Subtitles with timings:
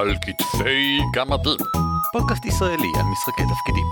[0.00, 1.56] על כתפי גמדים.
[2.12, 3.84] פודקאסט ישראלי על משחקי תפקידים.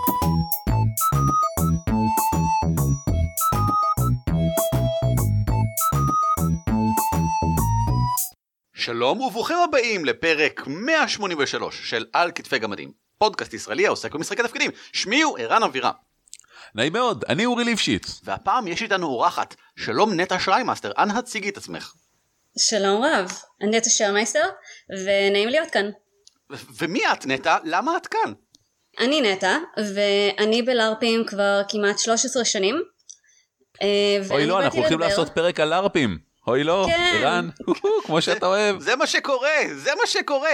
[8.74, 12.92] שלום וברוכים הבאים לפרק 183 של על כתפי גמדים.
[13.18, 14.70] פודקאסט ישראלי העוסק במשחקי תפקידים.
[14.92, 15.92] שמי הוא ערן אבירם.
[16.74, 18.20] נעים מאוד, אני אורי ליפשיץ.
[18.24, 21.92] והפעם יש איתנו אורחת, שלום נטע שריימאסטר, אנא הציגי את עצמך.
[22.58, 24.44] שלום רב, אני נטע שרמייסטר,
[25.04, 25.90] ונעים להיות כאן.
[26.52, 27.56] ו- ומי את נטע?
[27.64, 28.32] למה את כאן?
[28.98, 29.58] אני נטע,
[29.94, 32.82] ואני בלארפים כבר כמעט 13 שנים.
[33.82, 36.18] אה, אוי לא, אנחנו הולכים לעשות פרק על לארפים.
[36.46, 37.12] אוי לא, כן.
[37.14, 37.48] ערן,
[38.06, 38.80] כמו שאתה אוהב.
[38.80, 40.52] זה מה שקורה, זה מה שקורה.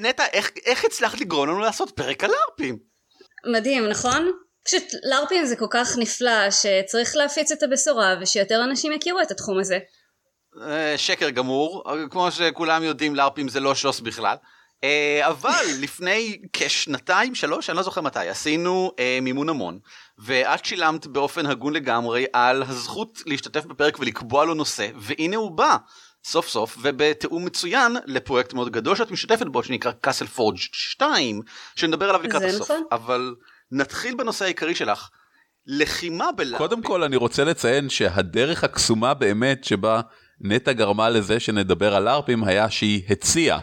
[0.00, 2.78] נטע, איך, איך הצלחת לגרום לנו לעשות פרק על ארפים?
[3.52, 4.32] מדהים, נכון?
[4.64, 9.58] פשוט לארפים זה כל כך נפלא, שצריך להפיץ את הבשורה, ושיותר אנשים יכירו את התחום
[9.58, 9.78] הזה.
[10.60, 14.36] אה, שקר גמור, כמו שכולם יודעים לארפים זה לא שוס בכלל.
[14.84, 19.78] אה, אבל לפני כשנתיים שלוש אני לא זוכר מתי עשינו אה, מימון המון
[20.18, 25.76] ואת שילמת באופן הגון לגמרי על הזכות להשתתף בפרק ולקבוע לו נושא והנה הוא בא
[26.24, 31.42] סוף סוף ובתיאום מצוין לפרויקט מאוד גדול שאת משתתפת בו שנקרא קאסל פורג' 2
[31.76, 32.82] שנדבר עליו לקראת הסוף נכון.
[32.92, 33.34] אבל
[33.70, 35.08] נתחיל בנושא העיקרי שלך
[35.66, 36.58] לחימה בלארפים.
[36.58, 40.00] קודם כל אני רוצה לציין שהדרך הקסומה באמת שבה
[40.42, 43.58] נטע גרמה לזה שנדבר על לארפים היה שהיא הציעה.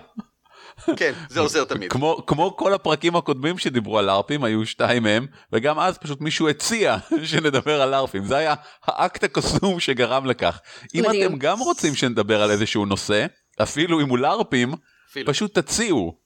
[0.98, 1.92] כן זה עוזר תמיד.
[1.92, 6.50] כמו, כמו כל הפרקים הקודמים שדיברו על לארפים, היו שתיים מהם, וגם אז פשוט מישהו
[6.50, 6.98] הציע
[7.30, 8.26] שנדבר על לארפים.
[8.26, 8.54] זה היה
[8.86, 10.60] האקט הקסום שגרם לכך.
[10.96, 11.28] אם מדהים.
[11.28, 13.26] אתם גם רוצים שנדבר על איזשהו נושא,
[13.62, 14.74] אפילו אם הוא לארפים,
[15.12, 15.34] אפילו.
[15.34, 16.20] פשוט תציעו.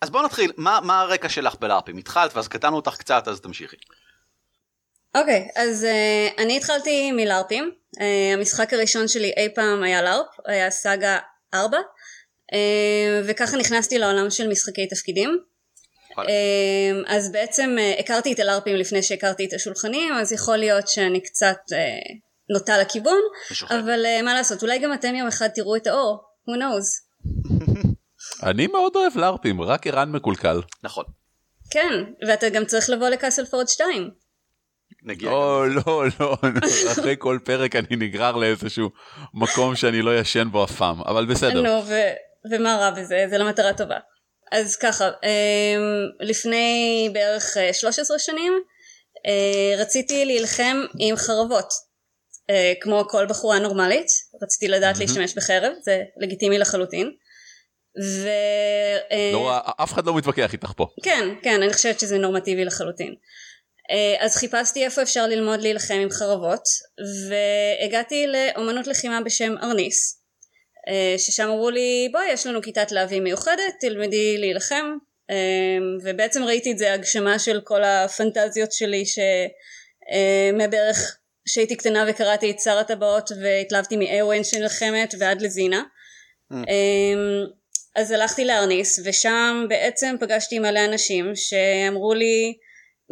[0.00, 1.96] אז בוא נתחיל, מה, מה הרקע שלך בלארפים?
[1.96, 3.76] התחלת ואז קטענו אותך קצת, אז תמשיכי.
[5.14, 7.70] אוקיי, אז uh, אני התחלתי מלארפים.
[7.96, 8.02] Uh,
[8.34, 11.18] המשחק הראשון שלי אי פעם היה לארפ, היה סאגה
[11.54, 12.54] 4, uh,
[13.24, 15.38] וככה נכנסתי לעולם של משחקי תפקידים.
[16.12, 16.14] Uh,
[17.06, 21.58] אז בעצם uh, הכרתי את הלארפים לפני שהכרתי את השולחנים, אז יכול להיות שאני קצת
[21.70, 22.12] uh,
[22.50, 23.20] נוטה לכיוון,
[23.50, 23.74] משוחד.
[23.74, 26.86] אבל uh, מה לעשות, אולי גם אתם יום אחד תראו את האור, who knows.
[28.50, 30.60] אני מאוד אוהב לארפים, רק ערן מקולקל.
[30.82, 31.04] נכון.
[31.70, 31.92] כן,
[32.28, 34.21] ואתה גם צריך לבוא לקאסל פורד 2.
[35.04, 35.30] נגיע.
[35.30, 36.36] או לא לא
[36.92, 38.90] אחרי כל פרק אני נגרר לאיזשהו
[39.34, 43.26] מקום שאני לא ישן בו אף פעם אבל בסדר נו, ו- ומה רע בזה?
[43.30, 43.98] זה למטרה טובה.
[44.52, 48.52] אז ככה, אמ, לפני בערך אה, 13 שנים
[49.26, 51.68] אה, רציתי להילחם עם חרבות.
[52.50, 54.06] אה, כמו כל בחורה נורמלית,
[54.42, 57.10] רציתי לדעת להשתמש בחרב, זה לגיטימי לחלוטין.
[58.04, 58.28] ו...
[59.12, 63.14] אה, לא, אף אחד לא מתווכח איתך פה כן, כן, אני חושבת שזה נורמטיבי לחלוטין.
[63.90, 66.62] אה, אז חיפשתי איפה אפשר ללמוד להילחם עם חרבות,
[67.28, 70.22] והגעתי לאומנות לחימה בשם ארניס,
[70.88, 74.96] אה, ששם אמרו לי, בואי, יש לנו כיתת להבים מיוחדת, תלמדי להילחם,
[75.30, 79.04] אה, ובעצם ראיתי את זה הגשמה של כל הפנטזיות שלי,
[80.56, 85.82] שמבערך שהייתי קטנה וקראתי את שר הטבעות והתלהבתי מאירווין שנלחמת ועד לזינה.
[86.52, 87.46] אמ,
[87.96, 92.54] אז הלכתי לארניס ושם בעצם פגשתי מלא אנשים שאמרו לי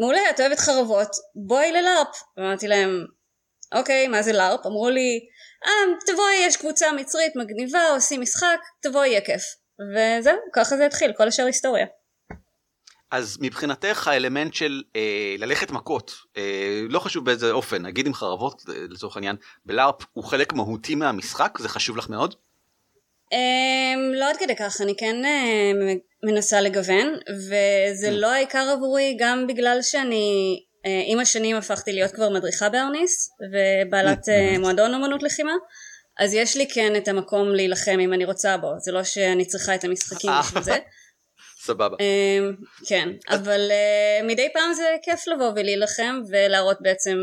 [0.01, 2.23] מעולה את אוהבת חרבות בואי ללארפ.
[2.39, 3.07] אמרתי להם
[3.75, 4.67] אוקיי מה זה לארפ?
[4.67, 5.21] אמרו לי
[5.67, 5.73] אה
[6.07, 9.43] תבואי יש קבוצה מצרית מגניבה עושים משחק תבואי יהיה כיף.
[9.95, 11.87] וזהו ככה זה התחיל כל השאר היסטוריה.
[13.11, 18.63] אז מבחינתך האלמנט של אה, ללכת מכות, אה, לא חשוב באיזה אופן, נגיד עם חרבות
[18.69, 22.35] אה, לצורך העניין, בלארפ הוא חלק מהותי מהמשחק, זה חשוב לך מאוד?
[23.33, 29.47] אמ, לא עד כדי כך, אני כן אמ, מנסה לגוון, וזה לא העיקר עבורי, גם
[29.47, 35.53] בגלל שאני אה, עם השנים הפכתי להיות כבר מדריכה בארניס, ובעלת אה, מועדון אומנות לחימה,
[36.19, 39.75] אז יש לי כן את המקום להילחם אם אני רוצה בו, זה לא שאני צריכה
[39.75, 40.31] את המשחקים.
[40.43, 40.79] בשביל זה.
[41.63, 41.97] סבבה.
[42.01, 42.55] אמ,
[42.89, 47.19] כן, אבל אה, מדי פעם זה כיף לבוא ולהילחם ולהראות בעצם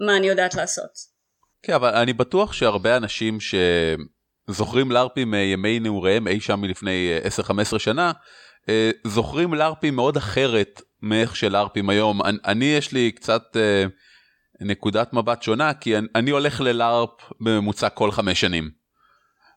[0.00, 1.14] מה אני יודעת לעשות.
[1.62, 3.40] כן אבל אני בטוח שהרבה אנשים
[4.50, 7.28] שזוכרים לארפים מימי נעוריהם אי שם מלפני אה,
[7.74, 8.12] 10-15 שנה
[8.68, 13.84] אה, זוכרים לארפים מאוד אחרת מאיך שלארפים היום אני, אני יש לי קצת אה,
[14.60, 17.10] נקודת מבט שונה כי אני, אני הולך ללארפ
[17.40, 18.70] בממוצע כל חמש שנים.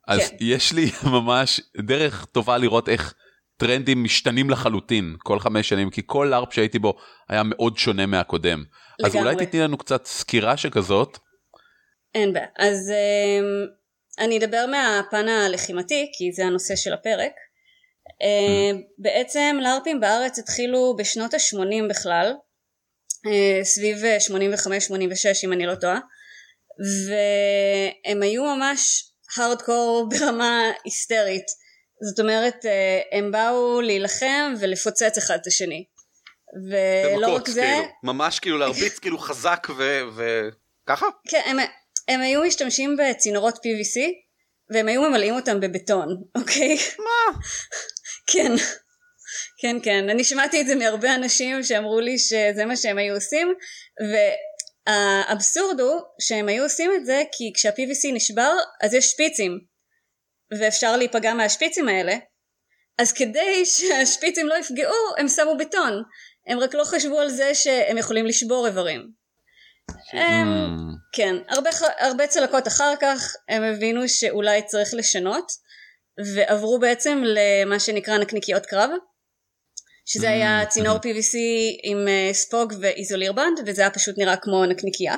[0.08, 0.36] אז כן.
[0.40, 3.14] יש לי ממש דרך טובה לראות איך
[3.58, 6.98] טרנדים משתנים לחלוטין כל חמש שנים כי כל לארפ שהייתי בו
[7.30, 8.64] היה מאוד שונה מהקודם.
[9.04, 9.32] אז לגמרי.
[9.32, 11.18] אולי תתני לנו קצת סקירה שכזאת.
[12.16, 12.46] אין בעיה.
[12.58, 13.77] אז um,
[14.20, 17.32] אני אדבר מהפן הלחימתי, כי זה הנושא של הפרק.
[18.08, 22.34] Uh, בעצם לארפים בארץ התחילו בשנות ה-80 בכלל,
[23.28, 24.34] uh, סביב 85-86
[25.44, 26.00] אם אני לא טועה,
[27.08, 31.46] והם היו ממש הארדקור ברמה היסטרית.
[32.10, 35.86] זאת אומרת, אה, הם באו להילחם ולפוצץ אחד את השני.
[36.70, 37.62] ולא רק זה...
[37.62, 39.68] כאילו, ממש כאילו להרביץ כאילו חזק
[40.16, 41.06] וככה?
[41.30, 41.58] כן, הם,
[42.08, 44.00] הם היו משתמשים בצינורות PVC
[44.70, 46.78] והם היו ממלאים אותם בבטון, אוקיי?
[46.98, 47.40] מה?
[48.32, 48.52] כן.
[49.62, 50.10] כן, כן.
[50.10, 53.54] אני שמעתי את זה מהרבה אנשים שאמרו לי שזה מה שהם היו עושים,
[54.88, 58.54] והאבסורד הוא שהם היו עושים את זה כי כשה-PVC נשבר,
[58.84, 59.60] אז יש שפיצים,
[60.60, 62.16] ואפשר להיפגע מהשפיצים האלה,
[62.98, 66.04] אז כדי שהשפיצים לא יפגעו, הם שמו בטון.
[66.48, 69.12] הם רק לא חשבו על זה שהם יכולים לשבור איברים.
[70.14, 70.48] הם,
[71.14, 71.70] כן, הרבה,
[72.00, 75.52] הרבה צלקות אחר כך הם הבינו שאולי צריך לשנות
[76.36, 78.90] ועברו בעצם למה שנקרא נקניקיות קרב
[80.06, 81.38] שזה היה צינור PVC
[81.84, 85.16] עם אה, ספוג ואיזולירבנד וזה היה פשוט נראה כמו נקניקייה.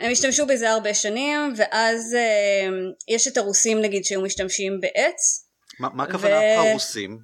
[0.00, 2.68] הם השתמשו בזה הרבה שנים ואז אה,
[3.08, 5.46] יש את הרוסים נגיד שהיו משתמשים בעץ
[5.80, 6.68] ما, מה הכוונה ו...
[6.68, 7.18] הרוסים?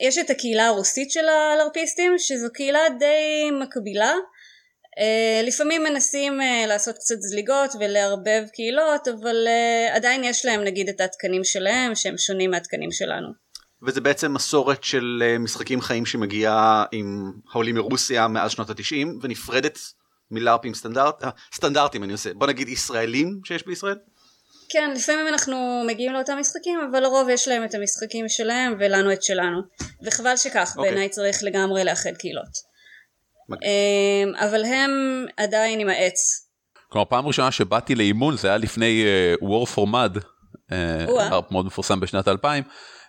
[0.00, 4.14] יש את הקהילה הרוסית של הלרפיסטים שזו קהילה די מקבילה
[4.98, 10.88] Uh, לפעמים מנסים uh, לעשות קצת זליגות ולערבב קהילות אבל uh, עדיין יש להם נגיד
[10.88, 13.28] את התקנים שלהם שהם שונים מהתקנים שלנו.
[13.82, 19.78] וזה בעצם מסורת של משחקים חיים שמגיעה עם העולים מרוסיה מאז שנות התשעים ונפרדת
[20.30, 21.22] מלארפים סטנדרט,
[21.54, 23.96] סטנדרטים אני עושה בוא נגיד ישראלים שיש בישראל.
[24.68, 29.22] כן לפעמים אנחנו מגיעים לאותם משחקים אבל לרוב יש להם את המשחקים שלהם ולנו את
[29.22, 29.60] שלנו
[30.02, 30.78] וחבל שכך okay.
[30.78, 30.90] אוקיי.
[30.90, 32.69] בעיניי צריך לגמרי לאחד קהילות.
[33.54, 34.90] אמ, אבל הם
[35.36, 36.46] עדיין עם העץ.
[36.88, 39.04] כלומר פעם ראשונה שבאתי לאימון זה היה לפני
[39.40, 40.18] uh, War for Mud,
[40.70, 40.72] uh,
[41.50, 42.64] מאוד מפורסם בשנת 2000.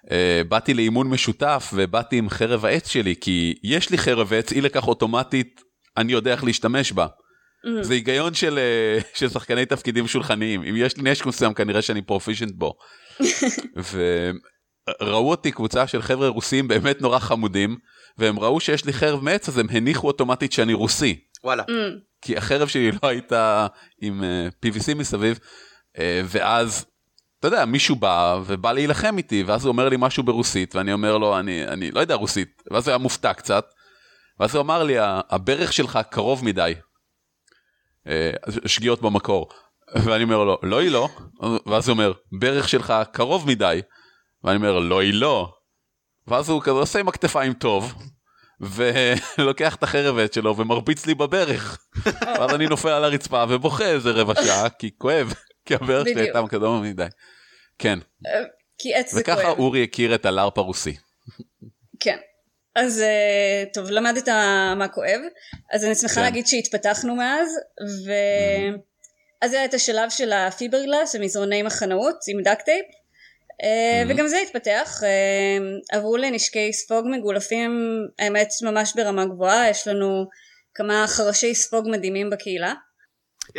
[0.05, 0.09] Uh,
[0.49, 4.87] באתי לאימון משותף ובאתי עם חרב העץ שלי כי יש לי חרב עץ אי לכך
[4.87, 5.61] אוטומטית
[5.97, 7.05] אני יודע איך להשתמש בה.
[7.05, 7.83] Mm.
[7.83, 8.59] זה היגיון של,
[9.19, 12.73] של שחקני תפקידים שולחניים אם יש לי נשק מסוים כנראה שאני פרופישנט בו.
[15.01, 17.77] וראו אותי קבוצה של חבר'ה רוסים באמת נורא חמודים
[18.17, 21.19] והם ראו שיש לי חרב מעץ אז הם הניחו אוטומטית שאני רוסי.
[21.43, 21.63] וואלה.
[21.63, 21.71] Mm.
[22.21, 23.67] כי החרב שלי לא הייתה
[24.01, 25.39] עם uh, אה, PVC מסביב
[25.97, 26.85] uh, ואז
[27.39, 31.17] אתה יודע מישהו בא ובא להילחם איתי ואז הוא אומר לי משהו ברוסית ואני אומר
[31.17, 33.65] לו אני אני לא יודע רוסית ואז הוא היה מופתע קצת.
[34.39, 36.73] ואז הוא אמר לי הברך שלך קרוב מדי.
[38.07, 39.49] Uh, שגיאות במקור.
[39.95, 41.09] ואני אומר לו לא היא לא
[41.65, 43.81] ואז הוא אומר ברך שלך קרוב מדי.
[44.43, 45.53] ואני אומר לא היא לא
[46.27, 47.93] ואז הוא כזה עושה עם הכתפיים טוב,
[48.61, 51.87] ולוקח את החרבת שלו ומרביץ לי בברך.
[52.37, 55.33] ואז אני נופל על הרצפה ובוכה איזה רבע שעה, כי כואב,
[55.65, 57.05] כי הברך שלי הייתה מקדומה מדי.
[57.79, 57.99] כן.
[58.27, 58.43] אה,
[58.77, 59.37] כי עץ זה כואב.
[59.37, 60.95] וככה אורי הכיר את הלארפ הרוסי.
[61.99, 62.17] כן.
[62.75, 64.27] אז אה, טוב, למדת
[64.77, 65.19] מה כואב,
[65.73, 66.21] אז אני שמחה כן.
[66.21, 67.47] להגיד שהתפתחנו מאז,
[68.07, 68.11] ו...
[69.41, 72.61] אז היה את השלב של הפיברגלס, המזרוני מחנאות עם דאק
[73.63, 77.71] אה, וגם זה התפתח, אה, עברו לנשקי ספוג מגולפים,
[78.19, 80.25] האמת ממש ברמה גבוהה, יש לנו
[80.75, 82.73] כמה חרשי ספוג מדהימים בקהילה.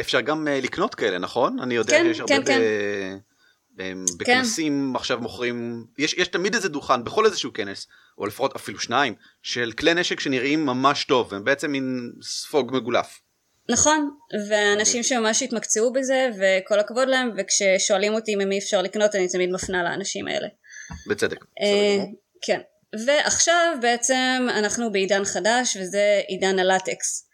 [0.00, 1.58] אפשר גם אה, לקנות כאלה, נכון?
[1.62, 3.98] אני יודע כן, שיש הרבה כן, כן.
[4.18, 4.96] בכנסים כן.
[4.96, 7.86] עכשיו מוכרים, יש, יש תמיד איזה דוכן בכל איזשהו כנס,
[8.18, 13.20] או לפחות אפילו שניים, של כלי נשק שנראים ממש טוב, הם בעצם מין ספוג מגולף.
[13.68, 14.10] נכון,
[14.48, 19.82] ואנשים שממש התמקצעו בזה, וכל הכבוד להם, וכששואלים אותי ממי אפשר לקנות, אני תמיד מפנה
[19.82, 20.48] לאנשים האלה.
[21.08, 21.44] בצדק.
[21.60, 22.04] אה,
[22.42, 22.60] כן.
[23.06, 27.28] ועכשיו בעצם אנחנו בעידן חדש, וזה עידן הלטקס.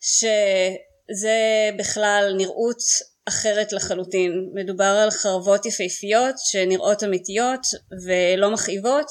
[0.00, 2.78] שזה בכלל נראות
[3.28, 4.32] אחרת לחלוטין.
[4.54, 7.60] מדובר על חרבות יפהפיות שנראות אמיתיות
[8.06, 9.06] ולא מכאיבות.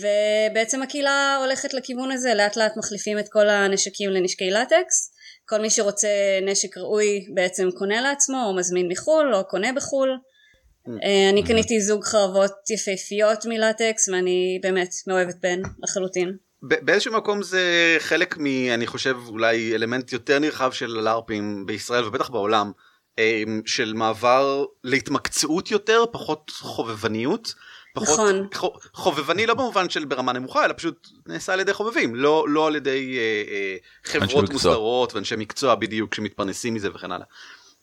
[0.00, 5.12] ובעצם הקהילה הולכת לכיוון הזה, לאט לאט מחליפים את כל הנשקים לנשקי לטקס
[5.50, 6.08] כל מי שרוצה
[6.42, 10.08] נשק ראוי בעצם קונה לעצמו או מזמין מחו"ל או קונה בחו"ל.
[10.10, 10.90] Mm.
[11.04, 16.36] אה, אני קניתי זוג חרבות יפהפיות מלטקס ואני באמת מאוהבת בהן לחלוטין.
[16.62, 18.46] באיזשהו מקום זה חלק מ...
[18.74, 22.72] אני חושב אולי אלמנט יותר נרחב של לארפים בישראל ובטח בעולם
[23.18, 27.54] אה, של מעבר להתמקצעות יותר פחות חובבניות.
[27.94, 28.70] פחות נכון.
[28.94, 32.76] חובבני לא במובן של ברמה נמוכה אלא פשוט נעשה על ידי חובבים לא לא על
[32.76, 37.26] ידי אה, אה, חברות מוסדרות ואנשי מקצוע בדיוק שמתפרנסים מזה וכן הלאה.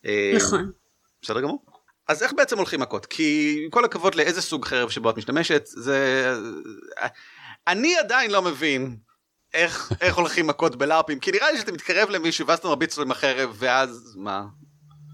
[0.06, 0.72] אה, נכון.
[1.22, 1.66] בסדר גמור.
[2.08, 6.34] אז איך בעצם הולכים מכות כי כל הכבוד לאיזה סוג חרב שבו את משתמשת זה
[7.68, 8.98] אני עדיין לא מבין
[9.54, 13.04] איך איך הולכים מכות בלארפים כי נראה לי שאתה מתקרב למישהו ואז אתה מרביץ לו
[13.04, 14.46] עם החרב ואז מה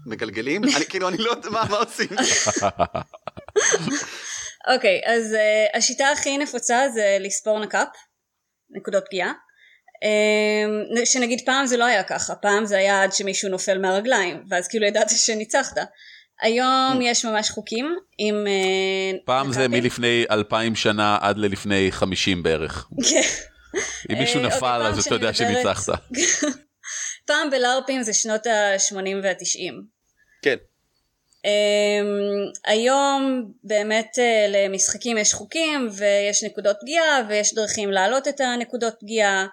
[0.06, 2.08] מגלגלים אני כאילו אני לא יודע מה, מה עושים.
[4.72, 7.88] אוקיי, okay, אז uh, השיטה הכי נפוצה זה לספור נקאפ,
[8.70, 9.32] נקודות פגיעה.
[10.04, 14.68] Um, שנגיד פעם זה לא היה ככה, פעם זה היה עד שמישהו נופל מהרגליים, ואז
[14.68, 15.76] כאילו ידעת שניצחת.
[16.42, 18.46] היום יש ממש חוקים עם...
[18.46, 19.82] אה, פעם זה נקבים.
[19.82, 22.88] מלפני אלפיים שנה עד ללפני חמישים בערך.
[23.10, 23.20] כן.
[24.12, 25.94] אם מישהו אה, נפל אוקיי, פעם אז אתה יודע מדברת- שניצחת.
[27.28, 29.72] פעם בלארפים זה שנות ה-80 וה-90.
[30.42, 30.56] כן.
[31.44, 38.94] Um, היום באמת uh, למשחקים יש חוקים ויש נקודות פגיעה ויש דרכים להעלות את הנקודות
[39.00, 39.46] פגיעה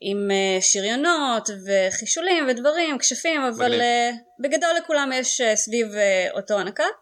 [0.00, 3.80] עם uh, שריונות וחישולים ודברים, כשפים, אבל מגניב.
[3.80, 5.86] uh, בגדול לכולם יש סביב
[6.34, 6.94] אותו הנק"פ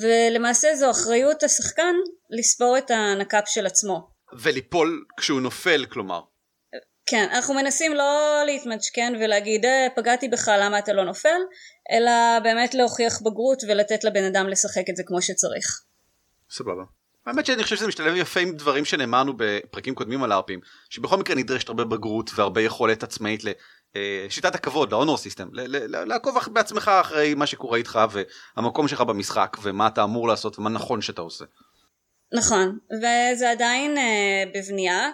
[0.00, 1.94] ולמעשה זו אחריות השחקן
[2.30, 4.08] לספור את הנק"פ של עצמו.
[4.42, 6.20] וליפול כשהוא נופל, כלומר.
[7.10, 11.40] כן, אנחנו מנסים לא להתמשכן ולהגיד אה, פגעתי בך למה אתה לא נופל,
[11.90, 15.80] אלא באמת להוכיח בגרות ולתת לבן אדם לשחק את זה כמו שצריך.
[16.50, 16.82] סבבה.
[17.26, 21.36] האמת שאני חושב שזה משתלב יפה עם דברים שנאמרנו בפרקים קודמים על לארפים, שבכל מקרה
[21.36, 23.42] נדרשת הרבה בגרות והרבה יכולת עצמאית
[23.94, 27.98] לשיטת הכבוד, ל-honor system, ל- ל- ל- לעקוב בעצמך אחרי מה שקורה איתך
[28.56, 31.44] והמקום שלך במשחק ומה אתה אמור לעשות ומה נכון שאתה עושה.
[32.32, 35.10] נכון, וזה עדיין אה, בבנייה, אה,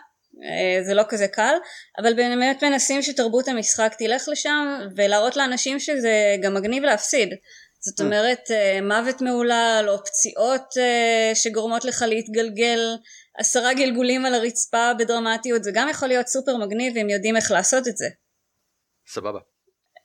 [0.87, 1.55] זה לא כזה קל,
[1.99, 7.29] אבל באמת מנסים שתרבות המשחק תלך לשם ולהראות לאנשים שזה גם מגניב להפסיד.
[7.81, 8.03] זאת Mm.
[8.05, 12.81] אומרת אה, מוות מהולל או פציעות אה, שגורמות לך להתגלגל
[13.39, 17.89] עשרה גלגולים על הרצפה בדרמטיות זה גם יכול להיות סופר מגניב אם יודעים איך לעשות
[17.89, 18.07] את זה.
[19.13, 19.39] סבבה.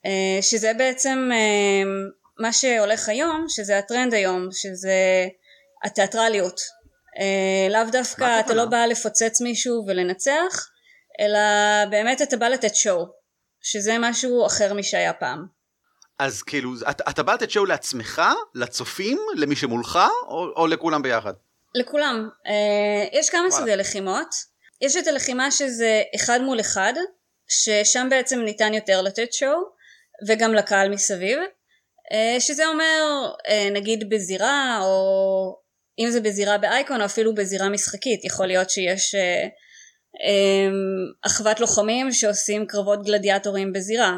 [0.06, 1.84] אה, שזה בעצם אה,
[2.40, 5.28] מה שהולך היום, שזה הטרנד היום, שזה
[5.84, 6.62] התיאטרליות.
[7.20, 8.40] אה, לאו דווקא?
[8.40, 10.70] אתה לא בא לפוצץ מישהו ולנצח,
[11.20, 11.40] אלא
[11.90, 13.06] באמת אתה בא לתת שואו,
[13.62, 15.46] שזה משהו אחר משהיה פעם.
[16.20, 18.22] אז כאילו אתה, אתה בא לתת שואו לעצמך,
[18.56, 21.34] לצופים, למי שמולך או, או לכולם ביחד?
[21.76, 22.30] לכולם.
[22.48, 23.56] אה, יש כמה וואלה.
[23.56, 24.28] סוגי לחימות.
[24.82, 26.94] יש את הלחימה שזה אחד מול אחד,
[27.48, 29.60] ששם בעצם ניתן יותר לתת שואו,
[30.28, 31.40] וגם לקהל מסביב.
[32.12, 35.60] אה, שזה אומר, אה, נגיד בזירה, או
[36.00, 38.26] אם זה בזירה באייקון, או אפילו בזירה משחקית.
[38.26, 39.48] יכול להיות שיש אה,
[40.26, 40.70] אה,
[41.26, 44.14] אחוות לוחמים שעושים קרבות גלדיאטורים בזירה.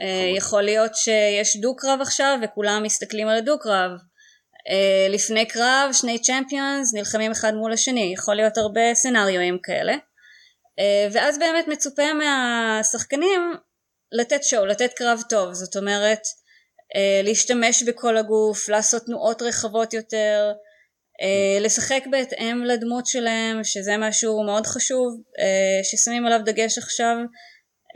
[0.00, 3.90] אה, יכול להיות שיש דו-קרב עכשיו וכולם מסתכלים על הדו-קרב.
[4.70, 9.92] אה, לפני קרב שני צ'מפיונס נלחמים אחד מול השני יכול להיות הרבה סצנריואים כאלה
[10.78, 13.54] אה, ואז באמת מצופה מהשחקנים
[14.12, 16.20] לתת שואו לתת קרב טוב זאת אומרת
[17.24, 20.52] להשתמש בכל הגוף לעשות תנועות רחבות יותר
[21.60, 27.16] לשחק בהתאם לדמות שלהם שזה משהו מאוד חשוב אה, ששמים עליו דגש עכשיו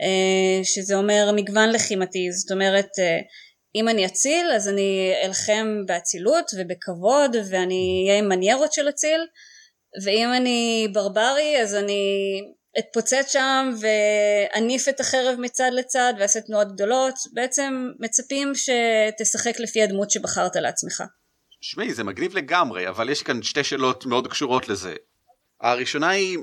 [0.01, 2.31] אה, שזה אומר מגוון לחימתי.
[2.31, 3.19] זאת אומרת אה,
[3.75, 9.21] אם אני אציל אז אני אלחם באצילות ובכבוד ואני אהיה עם מניירות של אציל.
[10.03, 12.01] ואם אני ברברי אז אני
[12.79, 17.15] אתפוצץ שם ואניף את החרב מצד לצד ואעשה תנועות גדולות.
[17.33, 21.03] בעצם מצפים שתשחק לפי הדמות שבחרת לעצמך
[21.69, 24.95] שמעי זה מגניב לגמרי אבל יש כאן שתי שאלות מאוד קשורות לזה.
[25.61, 26.37] הראשונה היא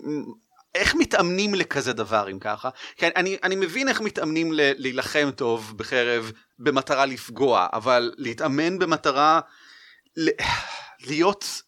[0.74, 5.72] איך מתאמנים לכזה דבר אם ככה כי אני, אני מבין איך מתאמנים ל, להילחם טוב
[5.76, 9.40] בחרב במטרה לפגוע אבל להתאמן במטרה
[10.16, 10.28] ל,
[11.06, 11.62] להיות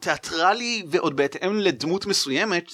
[0.00, 2.72] תיאטרלי ועוד בהתאם לדמות מסוימת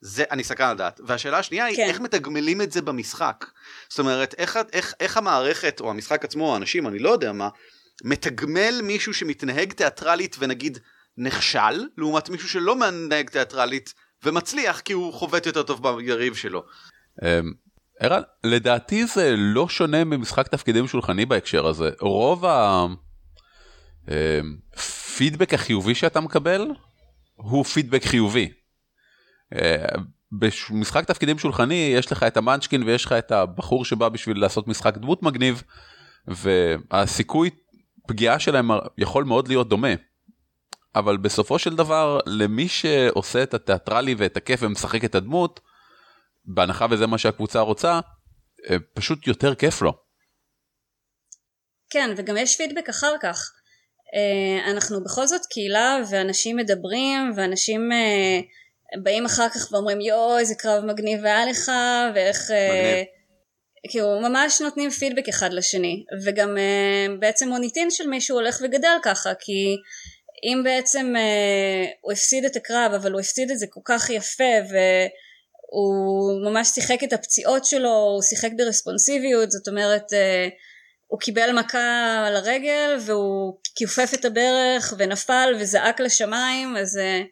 [0.00, 1.86] זה אני סקרן לדעת והשאלה השנייה היא כן.
[1.88, 3.44] איך מתגמלים את זה במשחק
[3.88, 7.48] זאת אומרת איך, איך, איך המערכת או המשחק עצמו האנשים אני לא יודע מה
[8.04, 10.78] מתגמל מישהו שמתנהג תיאטרלית ונגיד
[11.16, 13.94] נכשל לעומת מישהו שלא מתנהג תיאטרלית
[14.24, 16.64] ומצליח כי הוא חובט יותר טוב ביריב שלו.
[17.22, 17.52] אמ,
[18.00, 21.90] ערן, לדעתי זה לא שונה ממשחק תפקידים שולחני בהקשר הזה.
[22.00, 22.44] רוב
[24.06, 26.66] הפידבק החיובי שאתה מקבל
[27.34, 28.52] הוא פידבק חיובי.
[29.54, 29.84] אה,
[30.32, 34.96] במשחק תפקידים שולחני יש לך את המאנצ'קין ויש לך את הבחור שבא בשביל לעשות משחק
[34.96, 35.62] דמות מגניב
[36.26, 37.50] והסיכוי
[38.06, 39.94] פגיעה שלהם יכול מאוד להיות דומה.
[40.94, 45.60] אבל בסופו של דבר למי שעושה את התיאטרלי ואת הכיף ומשחק את הדמות
[46.44, 48.00] בהנחה וזה מה שהקבוצה רוצה
[48.70, 49.92] אה, פשוט יותר כיף לו.
[51.90, 53.52] כן וגם יש פידבק אחר כך
[54.14, 58.40] אה, אנחנו בכל זאת קהילה ואנשים מדברים ואנשים אה,
[59.02, 61.70] באים אחר כך ואומרים יואו איזה קרב מגניב היה לך
[62.14, 63.06] ואיך מגניב.
[63.90, 69.34] כאילו ממש נותנים פידבק אחד לשני וגם אה, בעצם מוניטין של מישהו הולך וגדל ככה
[69.34, 69.76] כי
[70.44, 74.54] אם בעצם אה, הוא הפסיד את הקרב אבל הוא הפסיד את זה כל כך יפה
[74.68, 80.48] והוא ממש שיחק את הפציעות שלו הוא שיחק ברספונסיביות זאת אומרת אה,
[81.06, 87.22] הוא קיבל מכה על הרגל והוא כיופף את הברך ונפל וזעק לשמיים אז אה,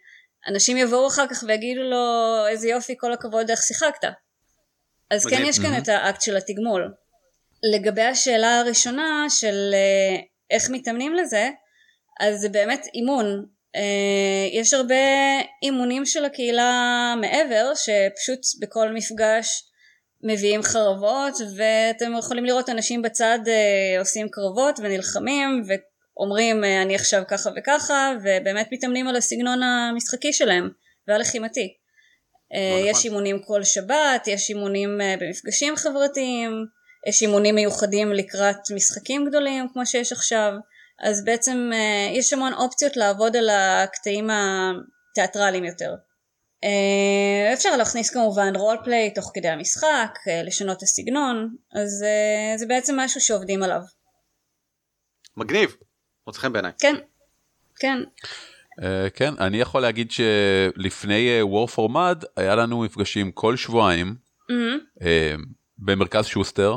[0.48, 4.04] אנשים יבואו אחר כך ויגידו לו איזה יופי כל הכבוד איך שיחקת
[5.10, 5.48] אז כן מדהים.
[5.48, 5.78] יש כאן Mhm.
[5.82, 6.94] את האקט של התגמול
[7.74, 11.50] לגבי השאלה הראשונה של אה, איך מתאמנים לזה,
[12.20, 13.46] אז זה באמת אימון.
[13.76, 13.80] אה,
[14.52, 14.94] יש הרבה
[15.62, 19.62] אימונים של הקהילה מעבר, שפשוט בכל מפגש
[20.22, 27.22] מביאים חרבות, ואתם יכולים לראות אנשים בצד אה, עושים קרבות ונלחמים, ואומרים אה, אני עכשיו
[27.28, 30.68] ככה וככה, ובאמת מתאמנים על הסגנון המשחקי שלהם,
[31.08, 31.79] והלחימתי.
[32.84, 33.10] יש נכון.
[33.10, 36.66] אימונים כל שבת, יש אימונים במפגשים חברתיים,
[37.08, 40.52] יש אימונים מיוחדים לקראת משחקים גדולים כמו שיש עכשיו.
[41.02, 45.94] אז בעצם uh, יש המון אופציות לעבוד על הקטעים התיאטרליים יותר.
[47.52, 52.04] אפשר להכניס כמובן רול פליי תוך כדי המשחק, לשנות את הסגנון, אז
[52.56, 53.80] זה בעצם משהו שעובדים עליו.
[55.36, 55.76] מגניב,
[56.26, 56.72] מוצא חן בעיניי.
[56.78, 56.94] כן,
[57.80, 57.98] כן.
[58.80, 64.14] Uh, כן, אני יכול להגיד שלפני uh, War for Mud היה לנו מפגשים כל שבועיים
[64.14, 64.98] mm-hmm.
[64.98, 65.04] uh,
[65.78, 66.76] במרכז שוסטר,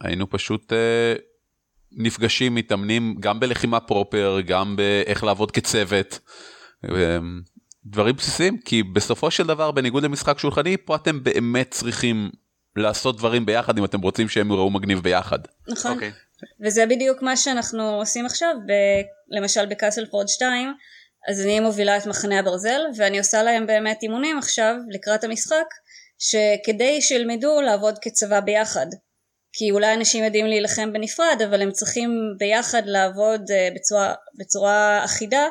[0.00, 1.20] היינו פשוט uh,
[1.92, 6.20] נפגשים, מתאמנים גם בלחימה פרופר, גם באיך לעבוד כצוות.
[7.86, 12.30] דברים בסיסיים, כי בסופו של דבר, בניגוד למשחק שולחני, פה אתם באמת צריכים
[12.76, 15.38] לעשות דברים ביחד אם אתם רוצים שהם יראו מגניב ביחד.
[15.68, 15.94] נכון, okay.
[15.94, 16.12] אוקיי.
[16.66, 18.72] וזה בדיוק מה שאנחנו עושים עכשיו, ב...
[19.36, 20.74] למשל בקאסל פורד 2,
[21.28, 25.66] אז אני מובילה את מחנה הברזל, ואני עושה להם באמת אימונים עכשיו, לקראת המשחק,
[26.18, 28.86] שכדי שילמדו לעבוד כצבא ביחד.
[29.52, 35.48] כי אולי אנשים יודעים להילחם בנפרד אבל הם צריכים ביחד לעבוד uh, בצורה, בצורה אחידה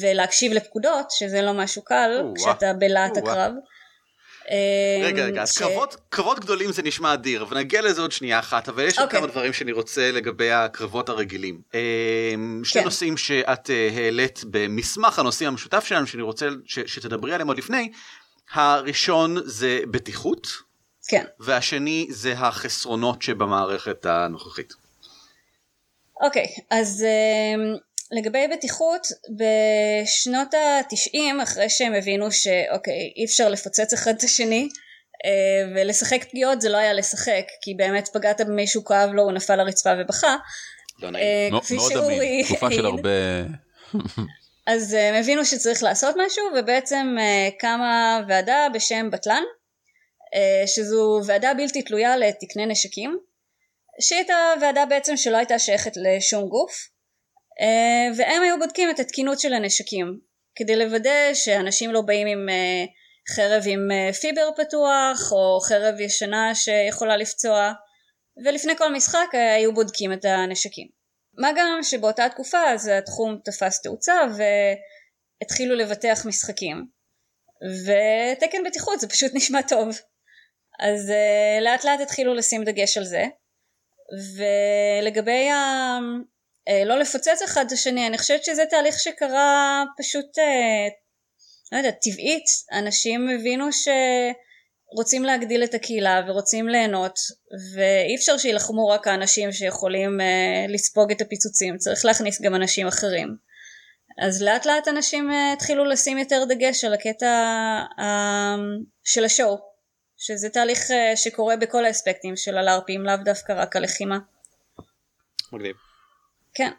[0.00, 3.52] ולהקשיב לפקודות שזה לא משהו קל או כשאתה בלהט הקרב.
[4.50, 5.58] אה, רגע רגע אז.
[5.58, 9.06] קרבות קרבות גדולים זה נשמע אדיר ונגיע לזה עוד שנייה אחת אבל יש עוד.
[9.06, 9.20] אוקיי.
[9.20, 11.60] כמה דברים שאני רוצה לגבי הקרבות הרגילים.
[11.74, 11.80] אה,
[12.64, 12.84] שני כן.
[12.84, 17.92] נושאים שאת העלית במסמך הנושאים המשותף שלנו שאני רוצה שתדברי עליהם עוד לפני.
[18.52, 20.48] הראשון זה בטיחות
[21.08, 21.24] כן.
[21.40, 24.74] והשני זה החסרונות שבמערכת הנוכחית.
[26.20, 27.04] אוקיי, okay, אז
[28.12, 35.28] לגבי בטיחות, בשנות התשעים, אחרי שהם הבינו שאוקיי, אי אפשר לפוצץ אחד את השני, uh,
[35.76, 39.90] ולשחק פגיעות זה לא היה לשחק, כי באמת פגעת במישהו כאב לו, הוא נפל לרצפה
[39.98, 40.36] ובכה.
[41.02, 41.54] לא נעים.
[41.54, 42.44] Uh, כפי שאורי...
[42.44, 43.10] תקופה של הרבה...
[44.66, 47.16] אז הם הבינו שצריך לעשות משהו, ובעצם
[47.58, 49.42] קמה ועדה בשם בטלן,
[50.34, 53.18] אה, שזו ועדה בלתי תלויה לתקני נשקים
[54.00, 56.95] שהייתה ועדה בעצם שלא הייתה שייכת לשום גוף אה,
[58.16, 60.20] והם היו בודקים את התקינות של הנשקים
[60.56, 62.84] כדי לוודא שאנשים לא באים עם אה,
[63.34, 63.88] חרב עם
[64.20, 67.72] פיבר פתוח או חרב ישנה שיכולה לפצוע.
[68.44, 70.88] ולפני כל משחק היו בודקים את הנשקים.
[71.38, 76.86] מה גם שבאותה תקופה אז התחום תפס תאוצה והתחילו לבטח משחקים.
[77.84, 79.88] ותקן בטיחות זה פשוט נשמע טוב.
[80.80, 81.12] אז
[81.60, 83.24] לאט לאט התחילו לשים דגש על זה.
[84.36, 85.48] ולגבי
[86.86, 90.92] לא לפוצץ אחד את השני אני חושבת שזה תהליך שקרה פשוט uh,
[91.72, 97.18] לא יודעת טבעית אנשים הבינו שרוצים להגדיל את הקהילה ורוצים ליהנות
[97.74, 103.28] ואי אפשר שילחמו רק האנשים שיכולים uh, לספוג את הפיצוצים צריך להכניס גם אנשים אחרים
[104.22, 107.26] אז לאט לאט אנשים התחילו לשים יותר דגש על הקטע
[109.04, 109.76] של השואו
[110.16, 114.18] שזה תהליך אה, שקורה בכל האספקטים של הלארפים, לאו דווקא רק הלחימה.
[115.52, 115.76] מגניב.
[116.56, 116.70] כן.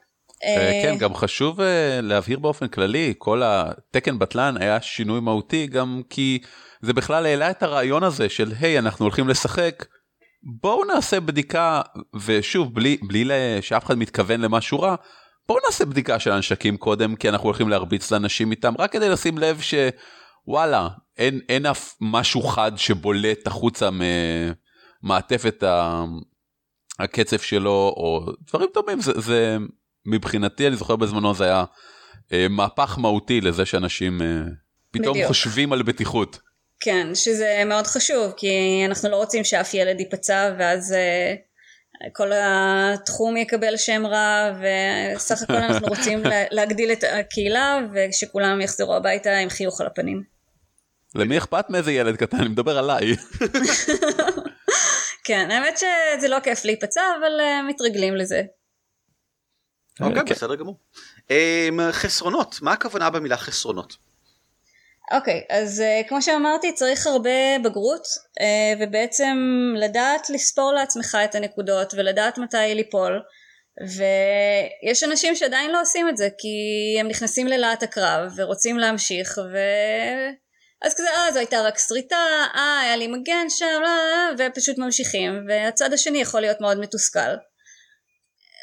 [0.43, 1.59] אה, אה, כן, גם חשוב
[2.01, 6.39] להבהיר באופן כללי, כל התקן בטלן היה שינוי מהותי גם כי
[6.81, 9.85] זה בכלל העלה את הרעיון הזה של היי אנחנו הולכים לשחק,
[10.61, 11.81] בואו נעשה בדיקה,
[12.25, 14.95] ושוב בלי, בלי שאף אחד מתכוון למשהו רע,
[15.47, 19.37] בואו נעשה בדיקה של הנשקים קודם כי אנחנו הולכים להרביץ לאנשים איתם רק כדי לשים
[19.37, 20.87] לב שוואלה
[21.17, 23.89] אין, אין אף משהו חד שבולט החוצה
[25.03, 25.63] ממעטפת
[26.99, 29.57] הקצב שלו או דברים דומים זה, זה
[30.05, 31.63] מבחינתי אני זוכר בזמנו זה היה
[32.33, 34.27] אה, מהפך מהותי לזה שאנשים אה,
[34.91, 35.27] פתאום בדיוק.
[35.27, 36.39] חושבים על בטיחות.
[36.79, 41.35] כן שזה מאוד חשוב כי אנחנו לא רוצים שאף ילד ייפצע ואז אה,
[42.13, 46.19] כל התחום יקבל שם רע וסך הכל אנחנו רוצים
[46.51, 50.23] להגדיל את הקהילה ושכולם יחזרו הביתה עם חיוך על הפנים.
[51.15, 52.37] למי אכפת מאיזה ילד קטן?
[52.37, 53.05] אני מדבר עליי.
[55.27, 58.41] כן, האמת שזה לא כיף להיפצע, אבל uh, מתרגלים לזה.
[60.01, 60.33] אוקיי, okay, כן.
[60.33, 60.79] בסדר גמור.
[61.19, 63.95] Um, חסרונות, מה הכוונה במילה חסרונות?
[65.11, 68.43] אוקיי, okay, אז uh, כמו שאמרתי, צריך הרבה בגרות, uh,
[68.79, 69.37] ובעצם
[69.77, 73.21] לדעת לספור לעצמך את הנקודות, ולדעת מתי ליפול.
[73.81, 79.57] ויש אנשים שעדיין לא עושים את זה כי הם נכנסים ללהט הקרב ורוצים להמשיך ו...
[80.81, 84.45] אז כזה אה זו הייתה רק שריטה, אה היה לי מגן שם, לא, לא, לא,
[84.49, 87.35] ופשוט ממשיכים, והצד השני יכול להיות מאוד מתוסכל.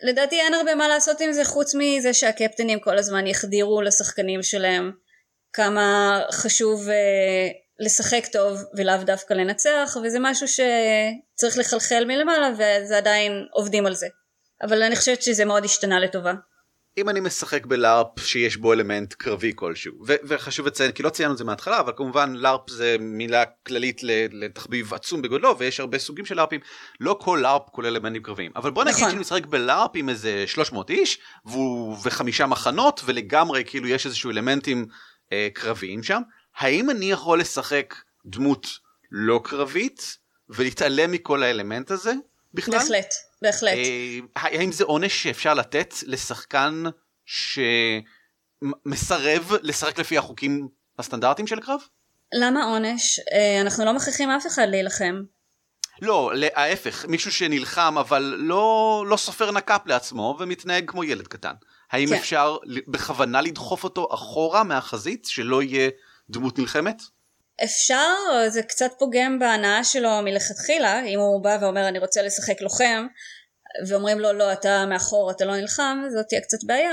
[0.02, 4.92] לדעתי אין הרבה מה לעשות עם זה חוץ מזה שהקפטנים כל הזמן יחדירו לשחקנים שלהם
[5.52, 7.48] כמה חשוב אה,
[7.80, 14.06] לשחק טוב ולאו דווקא לנצח וזה משהו שצריך לחלחל מלמעלה וזה עדיין עובדים על זה
[14.62, 16.32] אבל אני חושבת שזה מאוד השתנה לטובה.
[16.98, 21.32] אם אני משחק בלארפ שיש בו אלמנט קרבי כלשהו ו- וחשוב לציין כי לא ציינו
[21.32, 24.00] את זה מההתחלה אבל כמובן לארפ זה מילה כללית
[24.32, 26.60] לתחביב עצום בגודלו ויש הרבה סוגים של לארפים
[27.00, 29.10] לא כל לארפ כולל אלמנטים קרביים אבל בוא נגיד נכון.
[29.10, 34.86] שאני משחק בלארפ עם איזה 300 איש והוא וחמישה מחנות ולגמרי כאילו יש איזשהו אלמנטים
[35.32, 36.22] אה, קרביים שם
[36.56, 37.94] האם אני יכול לשחק
[38.26, 38.66] דמות
[39.10, 42.12] לא קרבית ולהתעלם מכל האלמנט הזה
[42.54, 42.78] בכלל?
[42.78, 43.72] בהחלט, בהחלט.
[43.74, 46.82] אה, האם זה עונש שאפשר לתת לשחקן
[48.64, 51.80] שמסרב לשחק לפי החוקים הסטנדרטיים של קרב?
[52.32, 53.20] למה עונש?
[53.32, 55.22] אה, אנחנו לא מכריחים אף אחד להילחם.
[56.02, 61.54] לא, ההפך, מישהו שנלחם אבל לא, לא סופר נקאפ לעצמו ומתנהג כמו ילד קטן.
[61.90, 62.14] האם כן.
[62.14, 62.56] אפשר
[62.88, 65.90] בכוונה לדחוף אותו אחורה מהחזית שלא יהיה
[66.30, 67.02] דמות נלחמת?
[67.64, 68.14] אפשר,
[68.48, 73.06] זה קצת פוגם בהנאה שלו מלכתחילה, אם הוא בא ואומר אני רוצה לשחק לוחם,
[73.88, 76.92] ואומרים לו לא אתה מאחור אתה לא נלחם, זאת תהיה קצת בעיה,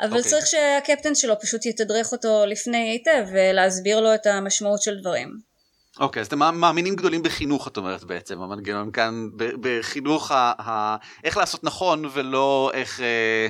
[0.00, 0.16] אבל okay.
[0.16, 0.30] אוקיי.
[0.30, 5.52] צריך שהקפטן שלו פשוט יתדרך אותו לפני היטב ולהסביר לו את המשמעות של דברים.
[6.00, 10.96] אוקיי, okay, אז אתם מאמינים גדולים בחינוך את אומרת בעצם, המנגנון כאן בחינוך ה, ה...
[11.24, 13.00] איך לעשות נכון ולא איך...
[13.00, 13.48] אה...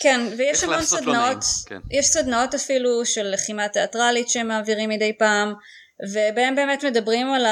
[0.00, 1.80] כן, ויש המון לא סדנאות, לא כן.
[1.90, 5.54] יש סדנאות אפילו של לחימה תיאטרלית שהם מעבירים מדי פעם,
[6.02, 7.44] ובהם באמת מדברים על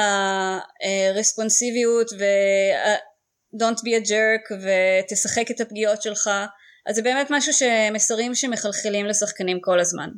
[1.13, 2.97] הרספונסיביות ו-
[3.55, 6.29] don't be a jerk ותשחק את הפגיעות שלך,
[6.87, 10.09] אז זה באמת משהו שמסרים שמחלחלים לשחקנים כל הזמן.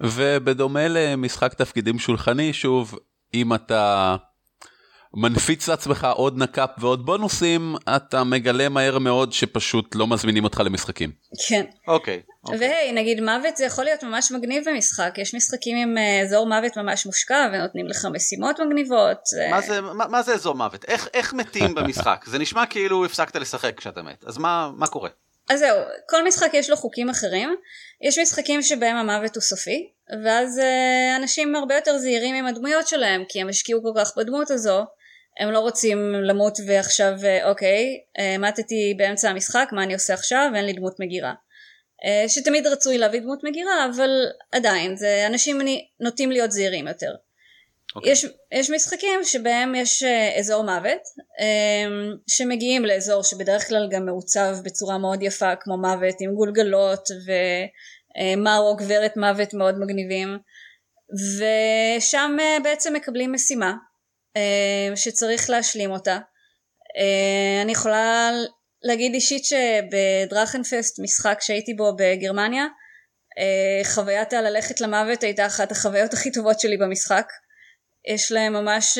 [0.00, 2.98] ובדומה למשחק תפקידים שולחני, שוב,
[3.34, 4.16] אם אתה
[5.18, 11.12] מנפיץ לעצמך עוד נקאפ ועוד בונוסים, אתה מגלה מהר מאוד שפשוט לא מזמינים אותך למשחקים.
[11.48, 11.64] כן.
[11.88, 12.22] אוקיי.
[12.26, 12.56] Okay, okay.
[12.60, 16.76] והי, נגיד מוות זה יכול להיות ממש מגניב במשחק, יש משחקים עם אה, אזור מוות
[16.76, 19.20] ממש מושקע ונותנים לך משימות מגניבות.
[19.50, 20.84] מה זה, מה, מה זה אזור מוות?
[20.84, 22.24] איך, איך מתים במשחק?
[22.26, 25.10] זה נשמע כאילו הפסקת לשחק כשאתה מת, אז מה, מה קורה?
[25.48, 25.76] אז זהו,
[26.08, 27.56] כל משחק יש לו חוקים אחרים,
[28.08, 29.90] יש משחקים שבהם המוות הוא סופי,
[30.24, 34.50] ואז אה, אנשים הרבה יותר זהירים עם הדמויות שלהם, כי הם השקיעו כל כך בדמות
[34.50, 34.84] הזו,
[35.40, 40.50] הם לא רוצים למות ועכשיו אה, אוקיי, אה, מתתי באמצע המשחק, מה אני עושה עכשיו?
[40.54, 41.32] אין לי דמות מגירה.
[42.04, 44.10] אה, שתמיד רצוי להביא דמות מגירה, אבל
[44.52, 45.58] עדיין, זה אנשים
[46.00, 47.10] נוטים להיות זהירים יותר.
[47.10, 47.96] Okay.
[47.96, 48.12] אוקיי.
[48.12, 50.02] יש, יש משחקים שבהם יש
[50.38, 51.00] אזור מוות,
[52.26, 58.76] שמגיעים לאזור שבדרך כלל גם מעוצב בצורה מאוד יפה, כמו מוות עם גולגלות ומר או
[58.76, 60.38] גברת מוות מאוד מגניבים,
[61.38, 63.72] ושם בעצם מקבלים משימה
[64.96, 66.18] שצריך להשלים אותה.
[66.96, 68.30] אה, אני יכולה
[68.82, 72.66] להגיד אישית שבדרכנפסט, משחק שהייתי בו בגרמניה,
[73.38, 77.26] אה, חוויית הללכת למוות הייתה אחת החוויות הכי טובות שלי במשחק.
[78.14, 78.98] יש להם ממש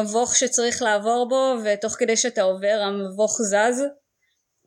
[0.00, 3.82] מבוך שצריך לעבור בו ותוך כדי שאתה עובר המבוך זז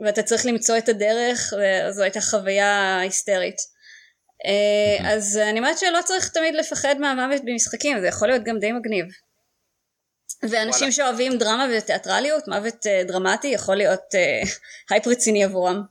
[0.06, 3.56] ואתה צריך למצוא את הדרך וזו הייתה חוויה היסטרית.
[5.06, 9.06] אז אני אומרת שלא צריך תמיד לפחד מהמוות במשחקים זה יכול להיות גם די מגניב.
[10.44, 10.92] ואנשים וואלה.
[10.92, 14.50] שאוהבים דרמה ותיאטרליות, מוות אה, דרמטי יכול להיות אה,
[14.90, 15.84] הייפ רציני עבורם.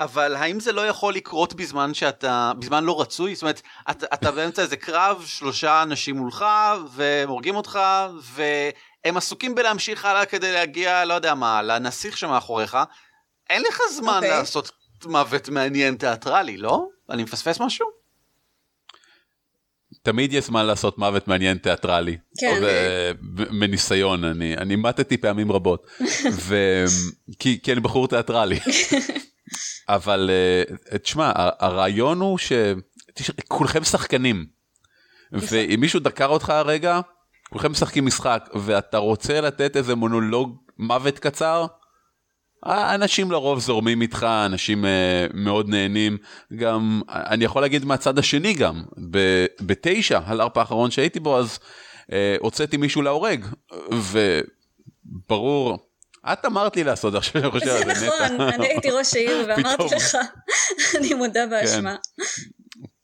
[0.00, 3.34] אבל האם זה לא יכול לקרות בזמן שאתה, בזמן לא רצוי?
[3.34, 6.44] זאת אומרת, אתה, אתה באמצע איזה קרב, שלושה אנשים מולך,
[6.90, 7.78] והם הורגים אותך,
[8.22, 12.78] והם עסוקים בלהמשיך הלאה כדי להגיע, לא יודע מה, לנסיך שמאחוריך.
[13.50, 14.16] אין לך זמן אוקיי.
[14.16, 14.30] אוקיי.
[14.30, 14.70] לעשות
[15.04, 16.86] מוות מעניין תיאטרלי, לא?
[17.10, 17.99] אני מפספס משהו?
[20.02, 22.16] תמיד יש זמן לעשות מוות מעניין תיאטרלי.
[22.38, 22.62] כן.
[23.50, 25.86] מניסיון, אני, אני מתתי פעמים רבות.
[26.46, 26.56] ו...
[27.38, 28.58] כי, כי אני בחור תיאטרלי.
[29.88, 32.38] אבל אה, תשמע, הרעיון הוא
[33.18, 34.46] שכולכם שחקנים.
[35.32, 37.00] ואם מישהו דקר אותך הרגע,
[37.50, 41.66] כולכם משחקים משחק, ואתה רוצה לתת איזה מונולוג מוות קצר,
[42.62, 44.88] האנשים לרוב זורמים איתך, אנשים uh,
[45.34, 46.18] מאוד נהנים,
[46.56, 48.82] גם אני יכול להגיד מהצד השני גם,
[49.60, 51.58] בתשע, הלארפ האחרון שהייתי בו, אז
[52.02, 53.44] uh, הוצאתי מישהו להורג,
[55.26, 55.78] וברור,
[56.32, 57.94] את אמרת לי לעשות עכשיו, אני חושב על זה, נטע.
[57.94, 60.16] זה נכון, אני הייתי ראש העיר ואמרתי לך,
[60.96, 61.96] אני מודה באשמה.
[62.16, 62.22] כן.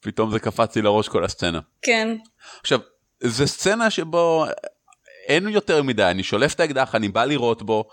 [0.00, 1.60] פתאום זה קפץ לי לראש כל הסצנה.
[1.82, 2.16] כן.
[2.60, 2.80] עכשיו,
[3.20, 4.46] זו סצנה שבו
[5.26, 7.88] אין יותר מדי, אני שולף את האקדח, אני בא לראות בו.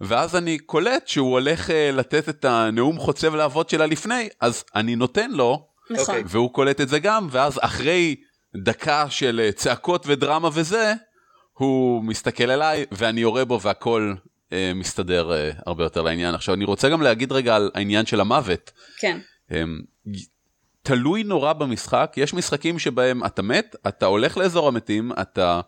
[0.00, 4.96] ואז אני קולט שהוא הולך uh, לתת את הנאום חוצב להבות שלה לפני, אז אני
[4.96, 6.00] נותן לו, נכון.
[6.00, 6.22] אוקיי.
[6.26, 8.16] והוא קולט את זה גם, ואז אחרי
[8.64, 10.94] דקה של uh, צעקות ודרמה וזה,
[11.52, 14.14] הוא מסתכל אליי ואני יורה בו והכל
[14.52, 16.34] אה, מסתדר אה, הרבה יותר לעניין.
[16.34, 18.70] עכשיו אני רוצה גם להגיד רגע על העניין של המוות.
[18.98, 19.18] כן.
[19.52, 19.62] אה,
[20.82, 25.60] תלוי נורא במשחק, יש משחקים שבהם אתה מת, אתה הולך לאזור המתים, אתה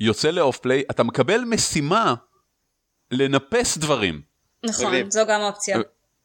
[0.00, 2.14] יוצא לאוף פליי, אתה מקבל משימה
[3.10, 4.20] לנפס דברים.
[4.64, 5.10] נכון, מגניב.
[5.10, 5.78] זו גם אופציה.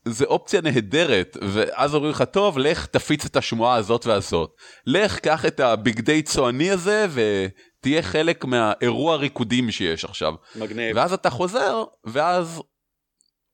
[0.06, 4.56] זה אופציה נהדרת, ואז אומרים לך, טוב, לך תפיץ את השמועה הזאת והזאת.
[4.86, 10.34] לך, קח את הבגדי צועני הזה ותהיה חלק מהאירוע ריקודים שיש עכשיו.
[10.56, 10.98] מגניב.
[10.98, 12.62] ואז אתה חוזר, ואז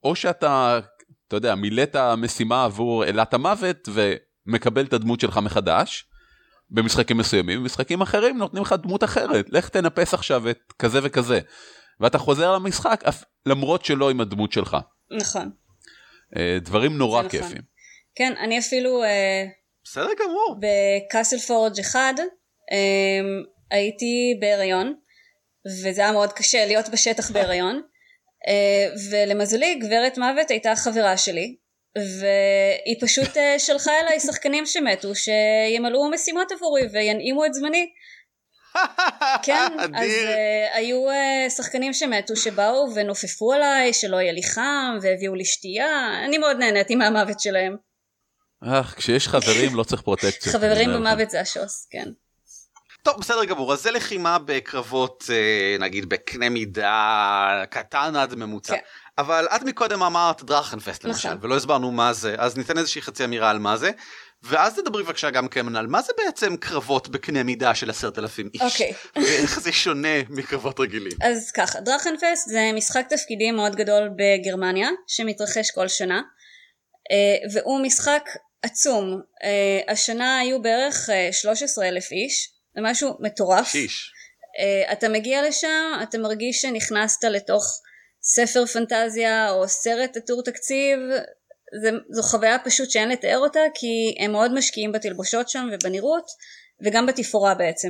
[0.04, 0.80] או שאתה,
[1.28, 3.90] אתה יודע, מילאת משימה עבור אלת המוות
[4.48, 6.06] ומקבל את הדמות שלך מחדש,
[6.70, 11.40] במשחקים מסוימים, במשחקים אחרים נותנים לך דמות אחרת, לך תנפס עכשיו את כזה וכזה.
[12.00, 14.78] ואתה חוזר למשחק, אף- למרות שלא עם הדמות שלך.
[15.12, 15.52] נכון.
[16.38, 17.32] אה, דברים נורא נכון.
[17.32, 17.62] כיפים.
[18.16, 19.46] כן, אני אפילו אה,
[19.84, 20.56] בסדר גמור.
[20.60, 22.14] בקאסל פורג' אחד
[22.72, 23.20] אה,
[23.72, 24.94] הייתי בהיריון,
[25.66, 27.82] וזה היה מאוד קשה להיות בשטח בהיריון,
[28.48, 31.56] אה, ולמזלי גברת מוות הייתה חברה שלי,
[31.98, 37.90] והיא פשוט שלחה אליי שחקנים שמתו שימלאו משימות עבורי וינעימו את זמני.
[39.44, 45.36] כן, אז uh, היו uh, שחקנים שמתו שבאו ונופפו עליי שלא יהיה לי חם והביאו
[45.36, 47.76] לי שתייה, אני מאוד נהניתי מהמוות שלהם.
[48.64, 50.56] אך, כשיש חברים לא צריך פרוטקציות.
[50.56, 50.94] חברים.
[50.94, 52.10] במוות זה השוס, כן.
[53.04, 53.74] טוב, בסדר גמור.
[53.74, 58.74] אז זה לחימה בקרבות, אה, נגיד, בקנה מידה קטן עד ממוצע.
[58.74, 58.82] כן.
[59.18, 61.40] אבל את מקודם אמרת דרכנפסט למשל, נכון.
[61.42, 63.92] ולא הסברנו מה זה, אז ניתן איזושהי חצי אמירה על מה זה.
[64.44, 68.50] ואז תדברי בבקשה גם כן על מה זה בעצם קרבות בקנה מידה של עשרת אלפים
[68.54, 68.62] איש.
[68.62, 68.94] אוקיי.
[69.16, 71.12] ואיך זה שונה מקרבות רגילים.
[71.22, 76.22] אז ככה, דרכנפסט זה משחק תפקידים מאוד גדול בגרמניה, שמתרחש כל שנה,
[77.12, 78.30] אה, והוא משחק
[78.62, 79.22] עצום.
[79.44, 83.68] אה, השנה היו בערך 13 אלף איש, זה משהו מטורף.
[83.68, 84.12] שיש.
[84.92, 87.64] אתה מגיע לשם, אתה מרגיש שנכנסת לתוך
[88.22, 91.00] ספר פנטזיה או סרט עטור תקציב,
[91.82, 96.26] זה, זו חוויה פשוט שאין לתאר אותה כי הם מאוד משקיעים בתלבושות שם ובנראות
[96.86, 97.90] וגם בתפאורה בעצם.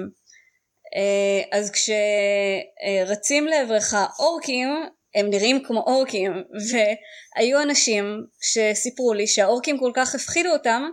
[0.96, 4.70] Uh, אז כשרצים לעברך אורקים
[5.16, 6.32] הם נראים כמו אורקים
[6.70, 10.84] והיו אנשים שסיפרו לי שהאורקים כל כך הפחידו אותם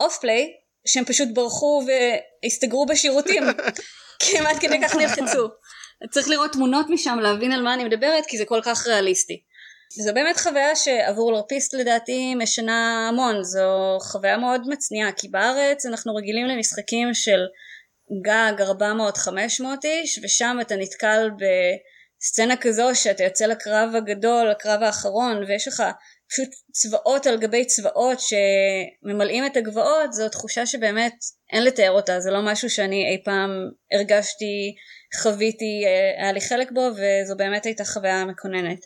[0.00, 0.52] אוף פליי
[0.86, 3.42] שהם פשוט ברחו והסתגרו בשירותים
[4.24, 5.48] כמעט כדי כך נלחצו.
[6.10, 9.42] צריך לראות תמונות משם להבין על מה אני מדברת כי זה כל כך ריאליסטי.
[9.90, 16.14] זו באמת חוויה שעבור לרפיסט לדעתי משנה המון, זו חוויה מאוד מצניעה כי בארץ אנחנו
[16.14, 17.40] רגילים למשחקים של
[18.24, 25.68] גג 400-500 איש ושם אתה נתקל בסצנה כזו שאתה יוצא לקרב הגדול, הקרב האחרון ויש
[25.68, 25.82] לך
[26.28, 31.14] פשוט צבאות על גבי צבאות שממלאים את הגבעות זו תחושה שבאמת
[31.52, 33.50] אין לתאר אותה זה לא משהו שאני אי פעם
[33.92, 34.74] הרגשתי
[35.22, 38.78] חוויתי אה, היה לי חלק בו וזו באמת הייתה חוויה מקוננת.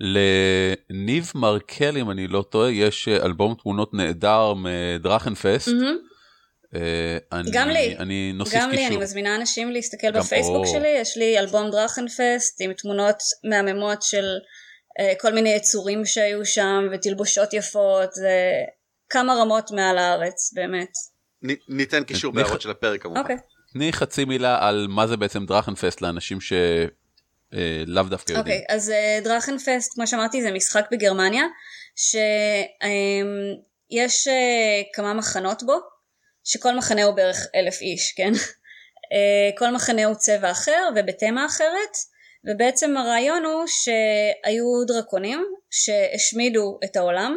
[0.00, 5.68] לניב מרקל אם אני לא טועה יש אה, אלבום תמונות נהדר מדרכנפסט.
[5.68, 5.96] מהמם.
[6.74, 7.96] אה, אני- גם לי.
[7.98, 9.02] אני נוסיף גם לי אני קישור.
[9.02, 10.72] מזמינה אנשים להסתכל גם- בפייסבוק או.
[10.72, 13.16] שלי יש לי אלבום דרכנפסט עם תמונות
[13.50, 14.24] מהממות של
[15.00, 18.52] אה, כל מיני יצורים שהיו שם ותלבושות יפות זה
[19.10, 20.90] כמה רמות מעל הארץ באמת.
[21.46, 23.20] נ- ניתן קישור בהערות של הפרק כמובן.
[23.20, 23.36] אוקיי.
[23.72, 26.38] תני חצי מילה על מה זה בעצם דרכנפסט לאנשים
[27.54, 28.56] שלאו דווקא יודעים.
[28.56, 31.44] אוקיי, אז אה, דרכנפסט, כמו שאמרתי, זה משחק בגרמניה,
[33.90, 34.28] שיש
[34.94, 35.78] כמה מחנות בו,
[36.44, 38.32] שכל מחנה הוא בערך אלף איש, כן?
[39.12, 41.96] אה, כל מחנה הוא צבע אחר ובתמה אחרת,
[42.44, 47.36] ובעצם הרעיון הוא שהיו דרקונים שהשמידו את העולם,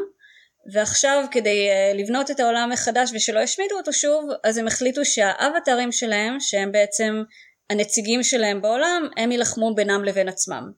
[0.73, 5.91] ועכשיו כדי אה, לבנות את העולם מחדש ושלא ישמידו אותו שוב, אז הם החליטו שהאבטרים
[5.91, 7.23] שלהם, שהם בעצם
[7.71, 10.71] הנציגים שלהם בעולם, הם יילחמו בינם לבין עצמם.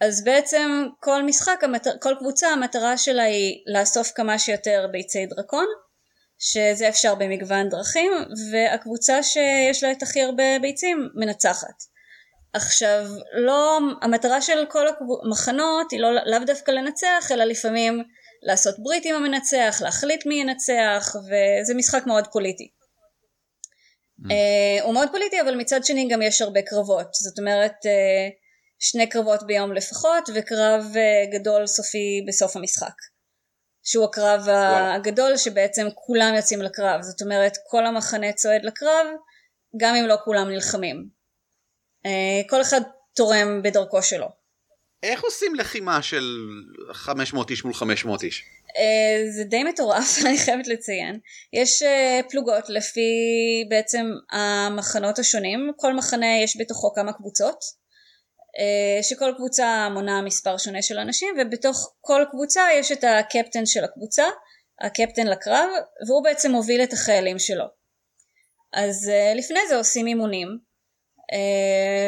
[0.00, 1.60] אז בעצם כל משחק,
[2.00, 5.66] כל קבוצה, המטרה שלה היא לאסוף כמה שיותר ביצי דרקון,
[6.38, 8.12] שזה אפשר במגוון דרכים,
[8.52, 11.82] והקבוצה שיש לה את הכי הרבה ביצים מנצחת.
[12.52, 14.86] עכשיו, לא, המטרה של כל
[15.24, 18.02] המחנות היא לא, לאו דווקא לנצח, אלא לפעמים
[18.42, 22.77] לעשות ברית עם המנצח, להחליט מי ינצח, וזה משחק מאוד פוליטי.
[24.26, 27.14] Uh, הוא מאוד פוליטי אבל מצד שני גם יש הרבה קרבות.
[27.14, 28.32] זאת אומרת uh,
[28.78, 32.94] שני קרבות ביום לפחות וקרב uh, גדול סופי בסוף המשחק.
[33.82, 34.94] שהוא הקרב וואלה.
[34.94, 37.02] הגדול שבעצם כולם יוצאים לקרב.
[37.02, 39.06] זאת אומרת כל המחנה צועד לקרב
[39.80, 41.08] גם אם לא כולם נלחמים.
[42.06, 42.80] uh, כל אחד
[43.14, 44.28] תורם בדרכו שלו.
[45.02, 46.24] איך עושים לחימה של
[46.92, 48.44] 500 איש מול 500 איש?
[48.68, 51.18] Uh, זה די מטורף אני חייבת לציין.
[51.52, 53.10] יש uh, פלוגות לפי
[53.68, 55.72] בעצם המחנות השונים.
[55.76, 57.58] כל מחנה יש בתוכו כמה קבוצות
[58.58, 63.84] אה, שכל קבוצה מונה מספר שונה של אנשים ובתוך כל קבוצה יש את הקפטן של
[63.84, 64.24] הקבוצה,
[64.80, 65.68] הקפטן לקרב,
[66.06, 67.64] והוא בעצם מוביל את החיילים שלו.
[68.72, 70.67] אז אה, לפני זה עושים אימונים, אה,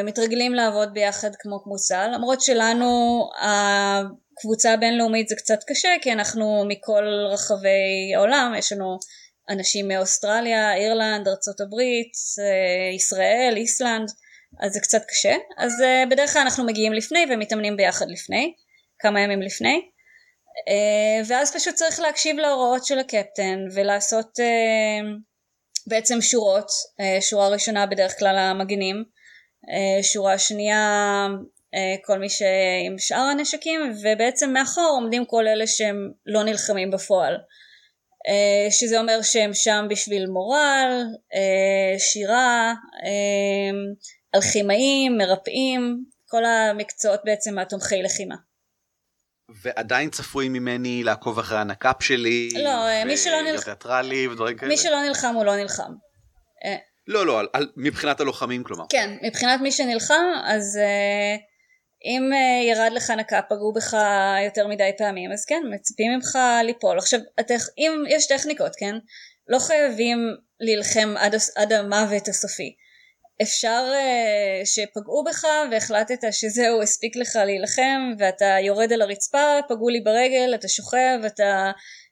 [0.05, 2.89] מתרגלים לעבוד ביחד כמו קבוצה, למרות שלנו
[3.41, 8.99] הקבוצה הבינלאומית זה קצת קשה כי אנחנו מכל רחבי העולם, יש לנו
[9.51, 11.81] אנשים מאוסטרליה, אירלנד, ארה"ב,
[12.97, 14.09] ישראל, איסלנד,
[14.63, 18.55] אז זה קצת קשה, אז uh, בדרך כלל אנחנו מגיעים לפני ומתאמנים ביחד לפני,
[18.99, 19.81] כמה ימים לפני,
[21.27, 24.39] ואז פשוט צריך להקשיב להוראות של הקפטן ולעשות
[25.87, 29.05] בעצם שורות, uh, שורה ראשונה בדרך כלל המגינים,
[29.65, 31.27] uh, שורה שנייה
[31.75, 37.37] uh, כל מי שעם שאר הנשקים ובעצם מאחור עומדים כל אלה שהם לא נלחמים בפועל.
[38.71, 41.05] שזה אומר שהם שם בשביל מורל,
[41.99, 42.75] שירה,
[44.35, 48.35] אלכימאים, מרפאים, כל המקצועות בעצם התומכי לחימה.
[49.63, 54.69] ועדיין צפוי ממני לעקוב אחרי הנק"פ שלי, לא, מי שלא נלחם, תיאטרלי ודברים כאלה.
[54.69, 55.93] מי שלא נלחם הוא לא נלחם.
[56.65, 58.85] אה, לא, לא, על, על, מבחינת הלוחמים כלומר.
[58.89, 61.41] כן, מבחינת מי שנלחם, אז אה,
[62.05, 63.97] אם אה, ירד לך נק"פ, פגעו בך
[64.45, 66.99] יותר מדי פעמים, אז כן, מצפים ממך ליפול.
[66.99, 67.69] עכשיו, התכ...
[67.79, 68.95] אם יש טכניקות, כן?
[69.49, 70.19] לא חייבים
[70.61, 72.75] להילחם עד, עד המוות הסופי.
[73.43, 80.01] אפשר uh, שפגעו בך והחלטת שזהו הספיק לך להילחם ואתה יורד על הרצפה פגעו לי
[80.01, 81.71] ברגל אתה שוכב אתה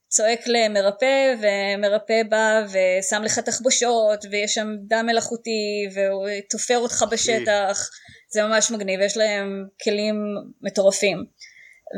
[0.08, 7.88] צועק למרפא ומרפא בא ושם לך תחבושות ויש שם דם מלאכותי והוא תופר אותך בשטח.
[8.30, 10.14] זה ממש מגניב יש להם כלים
[10.62, 11.24] מטורפים.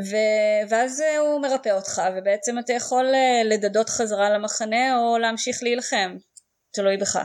[0.09, 0.15] ו...
[0.69, 6.15] ואז הוא מרפא אותך ובעצם אתה יכול אה, לדדות חזרה למחנה או להמשיך להילחם.
[6.71, 7.19] תלוי בך.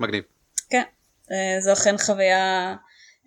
[0.00, 0.31] מגניב
[1.60, 2.74] זו אכן חוויה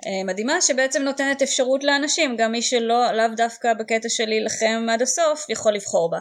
[0.06, 5.02] אה, מדהימה שבעצם נותנת אפשרות לאנשים גם מי שלא לאו דווקא בקטע של להילחם עד
[5.02, 6.20] הסוף יכול לבחור בה.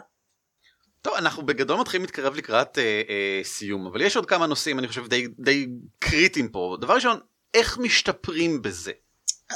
[1.03, 4.89] טוב אנחנו בגדול מתחילים להתקרב לקראת אה, אה, סיום אבל יש עוד כמה נושאים אני
[4.89, 5.67] חושב די, די
[5.99, 7.21] קריטיים פה דבר ראשון
[7.55, 8.93] איך משתפרים בזה.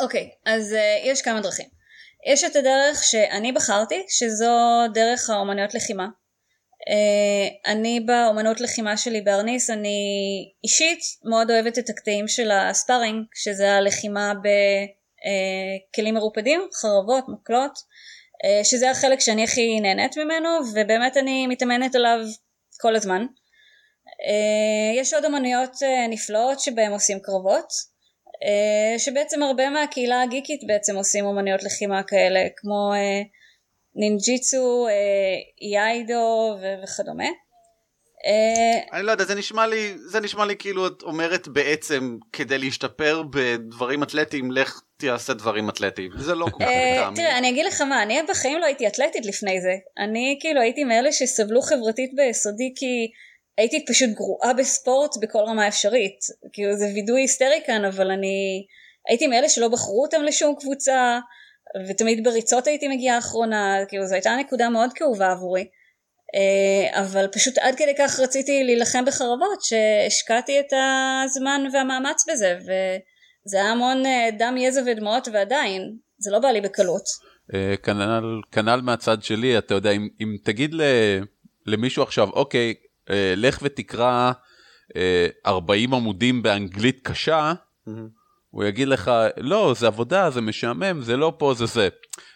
[0.00, 1.66] אוקיי okay, אז אה, יש כמה דרכים.
[2.32, 4.52] יש את הדרך שאני בחרתי שזו
[4.94, 6.08] דרך האומנויות לחימה אה,
[7.66, 9.98] אני באומנות לחימה שלי בארניס אני
[10.64, 14.32] אישית מאוד אוהבת את הקטעים של הספארינג שזה הלחימה
[15.92, 17.78] בכלים מרופדים חרבות מקלות
[18.44, 22.18] אה, שזה החלק שאני הכי נהנית ממנו ובאמת אני מתאמנת עליו
[22.80, 23.26] כל הזמן.
[24.28, 25.76] אה, יש עוד אמנויות
[26.08, 27.68] נפלאות שבהם עושים קרבות
[28.98, 32.92] שבעצם הרבה מהקהילה הגיקית בעצם עושים אמנויות לחימה כאלה כמו
[33.98, 37.28] נינג'יצו, אה, יאידו וכדומה.
[38.26, 42.58] אה, אני לא יודע, זה נשמע לי, זה נשמע לי כאילו את אומרת בעצם כדי
[42.58, 46.10] להשתפר בדברים אתלטיים, לך תעשה דברים אתלטיים.
[46.16, 47.16] זה לא כל כך אה, לטעמי.
[47.16, 49.74] תראה, אני אגיד לך מה, אני בחיים לא הייתי אתלטית לפני זה.
[49.98, 53.10] אני כאילו הייתי מאלה שסבלו חברתית ביסודי כי
[53.58, 56.18] הייתי פשוט גרועה בספורט בכל רמה אפשרית.
[56.52, 58.66] כאילו זה וידוי היסטרי כאן, אבל אני
[59.08, 61.18] הייתי מאלה שלא בחרו אותם לשום קבוצה.
[61.88, 65.64] ותמיד בריצות הייתי מגיעה אחרונה, כאילו זו הייתה נקודה מאוד כאובה עבורי.
[66.34, 70.72] אה, אבל פשוט עד כדי כך רציתי להילחם בחרבות שהשקעתי את
[71.24, 76.60] הזמן והמאמץ בזה וזה היה המון אה, דם יזע ודמעות ועדיין זה לא בא לי
[76.60, 77.04] בקלות.
[77.54, 80.74] אה, כנ"ל, כנ"ל מהצד שלי אתה יודע אם, אם תגיד
[81.66, 82.74] למישהו עכשיו אוקיי
[83.36, 84.32] לך ותקרא
[85.46, 87.52] 40 עמודים באנגלית קשה.
[87.88, 88.17] Mm-hmm.
[88.50, 91.88] הוא יגיד לך, לא, זה עבודה, זה משעמם, זה לא פה, זה זה.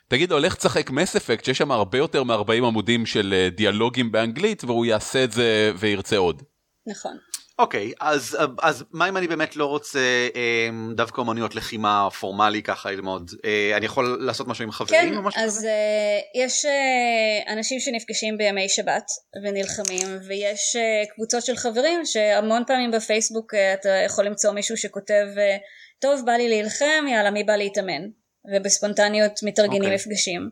[0.09, 4.13] תגיד לו, לך תשחק מס אפקט, שיש שם הרבה יותר מ-40 עמודים של אה, דיאלוגים
[4.13, 6.43] באנגלית, והוא יעשה את זה וירצה עוד.
[6.87, 7.17] נכון.
[7.59, 9.99] אוקיי, okay, אז, אז מה אם אני באמת לא רוצה
[10.37, 13.31] אה, דווקא אומנויות לחימה פורמלי ככה ללמוד?
[13.45, 15.41] אה, אני יכול לעשות משהו עם חברים כן, או משהו כזה?
[15.41, 19.05] כן, אז אה, יש אה, אנשים שנפגשים בימי שבת
[19.45, 25.27] ונלחמים, ויש אה, קבוצות של חברים שהמון פעמים בפייסבוק אה, אתה יכול למצוא מישהו שכותב...
[25.39, 25.57] אה,
[26.03, 28.03] טוב בא לי להילחם יאללה מי בא להתאמן
[28.55, 29.85] ובספונטניות מתארגנים okay.
[29.85, 29.95] אוקיי.
[29.95, 30.51] מפגשים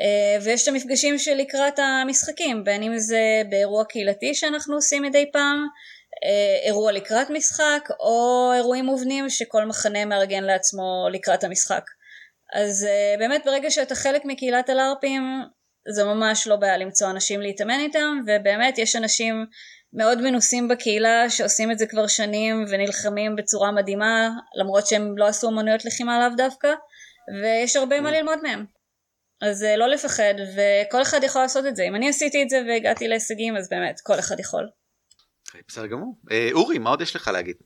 [0.00, 5.66] uh, ויש את המפגשים שלקראת המשחקים בין אם זה באירוע קהילתי שאנחנו עושים מדי פעם
[5.66, 11.84] uh, אירוע לקראת משחק או אירועים מובנים שכל מחנה מארגן לעצמו לקראת המשחק
[12.54, 15.22] אז uh, באמת ברגע שאתה חלק מקהילת הלארפים
[15.88, 19.46] זה ממש לא בעיה למצוא אנשים להתאמן איתם ובאמת יש אנשים
[19.94, 24.30] מאוד מנוסים בקהילה שעושים את זה כבר שנים ונלחמים בצורה מדהימה
[24.60, 26.68] למרות שהם לא עשו אמנויות לחימה לאו דווקא
[27.42, 28.64] ויש הרבה מה ללמוד מהם
[29.42, 32.62] אז אה, לא לפחד וכל אחד יכול לעשות את זה אם אני עשיתי את זה
[32.68, 34.68] והגעתי להישגים אז באמת כל אחד יכול.
[35.68, 36.18] בסדר גמור.
[36.30, 37.56] אה, אורי מה עוד יש לך להגיד?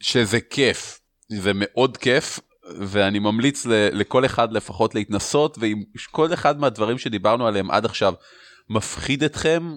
[0.00, 2.40] שזה כיף זה מאוד כיף
[2.80, 8.14] ואני ממליץ ל, לכל אחד לפחות להתנסות, ואם כל אחד מהדברים שדיברנו עליהם עד עכשיו
[8.70, 9.74] מפחיד אתכם,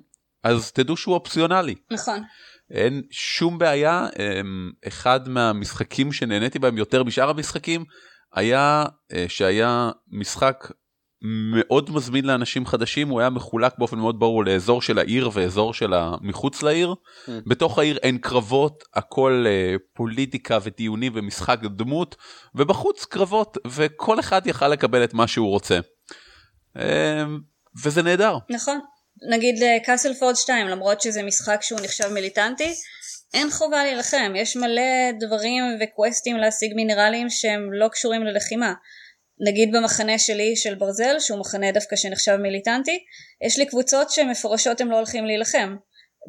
[0.47, 1.75] אז תדעו שהוא אופציונלי.
[1.91, 2.21] נכון.
[2.71, 7.85] אין שום בעיה, אמ, אחד מהמשחקים שנהניתי בהם יותר משאר המשחקים,
[8.33, 10.71] היה אה, שהיה משחק
[11.21, 15.93] מאוד מזמין לאנשים חדשים, הוא היה מחולק באופן מאוד ברור לאזור של העיר ואזור של
[16.21, 16.93] מחוץ לעיר.
[16.93, 17.31] Mm.
[17.47, 22.15] בתוך העיר אין קרבות, הכל uh, פוליטיקה ודיונים ומשחק דמות,
[22.55, 25.79] ובחוץ קרבות, וכל אחד יכל לקבל את מה שהוא רוצה.
[26.77, 26.79] Uh,
[27.83, 28.37] וזה נהדר.
[28.49, 28.79] נכון.
[29.29, 32.73] נגיד קאסל פורד 2, למרות שזה משחק שהוא נחשב מיליטנטי,
[33.33, 38.73] אין חובה להילחם, יש מלא דברים וקווסטים להשיג מינרלים שהם לא קשורים ללחימה.
[39.47, 42.99] נגיד במחנה שלי של ברזל, שהוא מחנה דווקא שנחשב מיליטנטי,
[43.45, 45.75] יש לי קבוצות שמפורשות הם לא הולכים להילחם.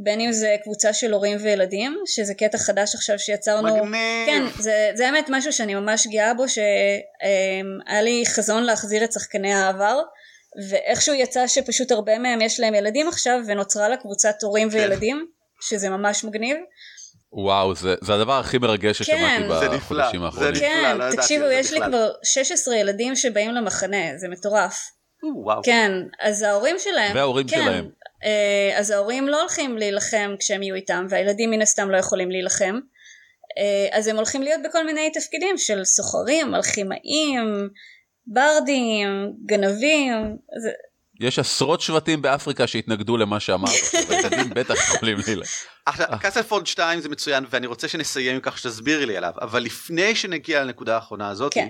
[0.02, 3.76] בין אם זה קבוצה של הורים וילדים, שזה קטע חדש עכשיו שיצרנו.
[3.76, 3.92] מגניב.
[4.26, 9.54] כן, זה, זה האמת משהו שאני ממש גאה בו, שהיה לי חזון להחזיר את שחקני
[9.54, 10.00] העבר,
[10.70, 14.76] ואיכשהו יצא שפשוט הרבה מהם יש להם ילדים עכשיו, ונוצרה לה קבוצת הורים כן.
[14.76, 15.26] וילדים,
[15.60, 16.56] שזה ממש מגניב.
[17.32, 20.54] וואו, זה, זה הדבר הכי מרגש ששמעתי כן, בחודשים האחרונים.
[20.54, 24.90] זה נפלא, כן, לא תקשיבו, יש לי כבר 16 ילדים שבאים למחנה, זה מטורף.
[25.44, 25.62] וואו.
[25.62, 27.88] כן, אז ההורים שלהם, וההורים כן, שלהם.
[28.24, 32.78] אה, אז ההורים לא הולכים להילחם כשהם יהיו איתם, והילדים מן הסתם לא יכולים להילחם.
[33.58, 37.68] אה, אז הם הולכים להיות בכל מיני תפקידים של סוחרים, אלכימאים,
[38.32, 40.36] ברדים, גנבים.
[40.62, 40.70] זה,
[41.20, 43.70] יש עשרות שבטים באפריקה שהתנגדו למה שאמרת,
[44.08, 45.48] והילדים בטח יכולים לילך.
[45.86, 50.14] עכשיו, קאסלפורד 2 זה מצוין, ואני רוצה שנסיים עם כך שתסבירי לי עליו, אבל לפני
[50.14, 51.68] שנגיע לנקודה האחרונה הזאת, כן.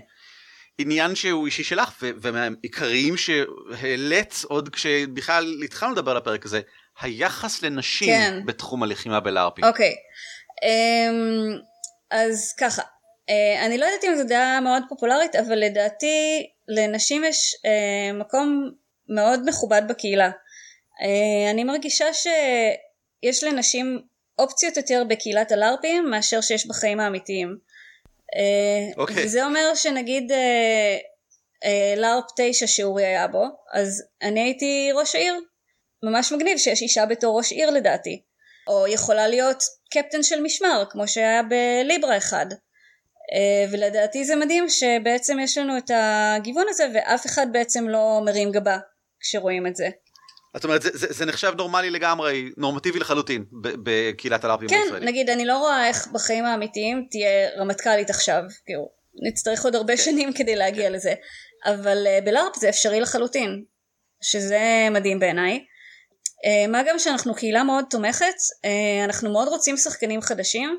[0.79, 6.61] עניין שהוא אישי שלך, ומהעיקריים שהעלית עוד כשבכלל התחלנו לדבר על הפרק הזה,
[7.01, 8.43] היחס לנשים כן.
[8.47, 9.65] בתחום הלחימה בלארפים.
[9.65, 9.95] אוקיי,
[10.63, 11.59] אמ,
[12.11, 12.83] אז ככה,
[13.65, 18.71] אני לא יודעת אם זו דעה מאוד פופולרית, אבל לדעתי לנשים יש אה, מקום
[19.09, 20.31] מאוד מכובד בקהילה.
[21.03, 24.03] אה, אני מרגישה שיש לנשים
[24.39, 27.57] אופציות יותר בקהילת הלארפים מאשר שיש בחיים האמיתיים.
[28.37, 29.25] אה, אוקיי.
[29.25, 35.35] וזה אומר שנגיד אה, לארפ 9 שאורי היה בו, אז אני הייתי ראש העיר.
[36.03, 38.23] ממש מגניב שיש אישה בתור ראש עיר לדעתי.
[38.69, 42.47] או יכולה להיות קפטן של משמר, כמו שהיה בליברה אחד.
[43.73, 48.79] ולדעתי זה מדהים שבעצם יש לנו את הגיוון הזה ואף אחד בעצם לא מרים גבה
[49.21, 49.89] כשרואים את זה.
[50.55, 55.03] זאת אומרת זה, זה, זה נחשב נורמלי לגמרי, נורמטיבי לחלוטין בקהילת הלאפים כן, הישראלית.
[55.03, 58.89] כן, נגיד אני לא רואה איך בחיים האמיתיים תהיה רמטכ"לית עכשיו, כאילו,
[59.29, 60.03] נצטרך עוד הרבה כן.
[60.03, 60.93] שנים כדי להגיע כן.
[60.93, 61.15] לזה,
[61.65, 63.65] אבל uh, בלארפ זה אפשרי לחלוטין,
[64.23, 65.57] שזה מדהים בעיניי.
[65.57, 68.37] Uh, מה גם שאנחנו קהילה מאוד תומכת,
[69.05, 70.79] אנחנו מאוד רוצים שחקנים חדשים,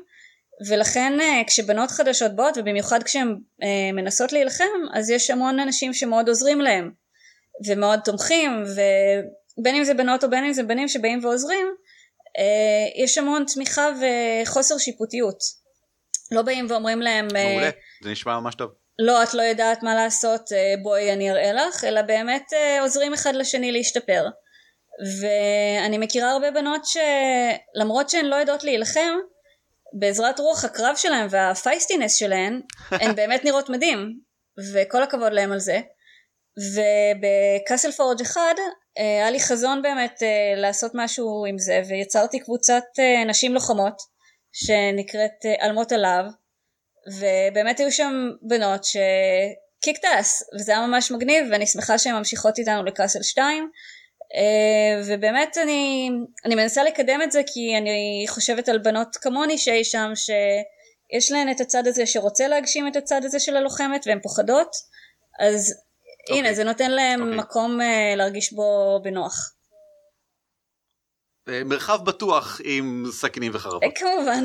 [0.68, 3.28] ולכן uh, כשבנות חדשות באות, ובמיוחד כשהן
[3.62, 6.90] uh, מנסות להילחם, אז יש המון אנשים שמאוד עוזרים להם.
[7.66, 11.66] ומאוד תומכים ובין אם זה בנות או בין אם זה בנים שבאים ועוזרים
[12.38, 15.38] אה, יש המון תמיכה וחוסר שיפוטיות
[16.32, 17.70] לא באים ואומרים להם אה, מעולה
[18.04, 21.84] זה נשמע ממש טוב לא את לא יודעת מה לעשות אה, בואי אני אראה לך
[21.84, 22.46] אלא באמת
[22.80, 24.24] עוזרים אחד לשני להשתפר
[25.20, 29.14] ואני מכירה הרבה בנות שלמרות שהן לא יודעות להילחם
[29.92, 32.60] בעזרת רוח הקרב שלהן והפייסטינס שלהן
[33.00, 34.20] הן באמת נראות מדהים
[34.74, 35.80] וכל הכבוד להם על זה.
[36.58, 38.54] ובקאסל פורג' אחד
[38.98, 44.02] אה, היה לי חזון באמת אה, לעשות משהו עם זה ויצרתי קבוצת אה, נשים לוחמות
[44.52, 46.24] שנקראת אלמות עליו
[47.06, 52.84] ובאמת היו שם בנות שקיקט אס וזה היה ממש מגניב ואני שמחה שהן ממשיכות איתנו
[52.84, 53.70] לקאסל 2
[55.06, 56.10] ובאמת אני,
[56.44, 61.50] אני מנסה לקדם את זה כי אני חושבת על בנות כמוני שאי שם שיש להן
[61.50, 64.70] את הצד הזה שרוצה להגשים את הצד הזה של הלוחמת והן פוחדות
[65.40, 65.74] אז
[66.28, 66.54] הנה אוקיי.
[66.54, 67.36] זה נותן להם אוקיי.
[67.36, 69.54] מקום uh, להרגיש בו בנוח.
[71.50, 73.82] אה, מרחב בטוח עם סכינים וחרבות.
[73.82, 74.44] אה, כמובן.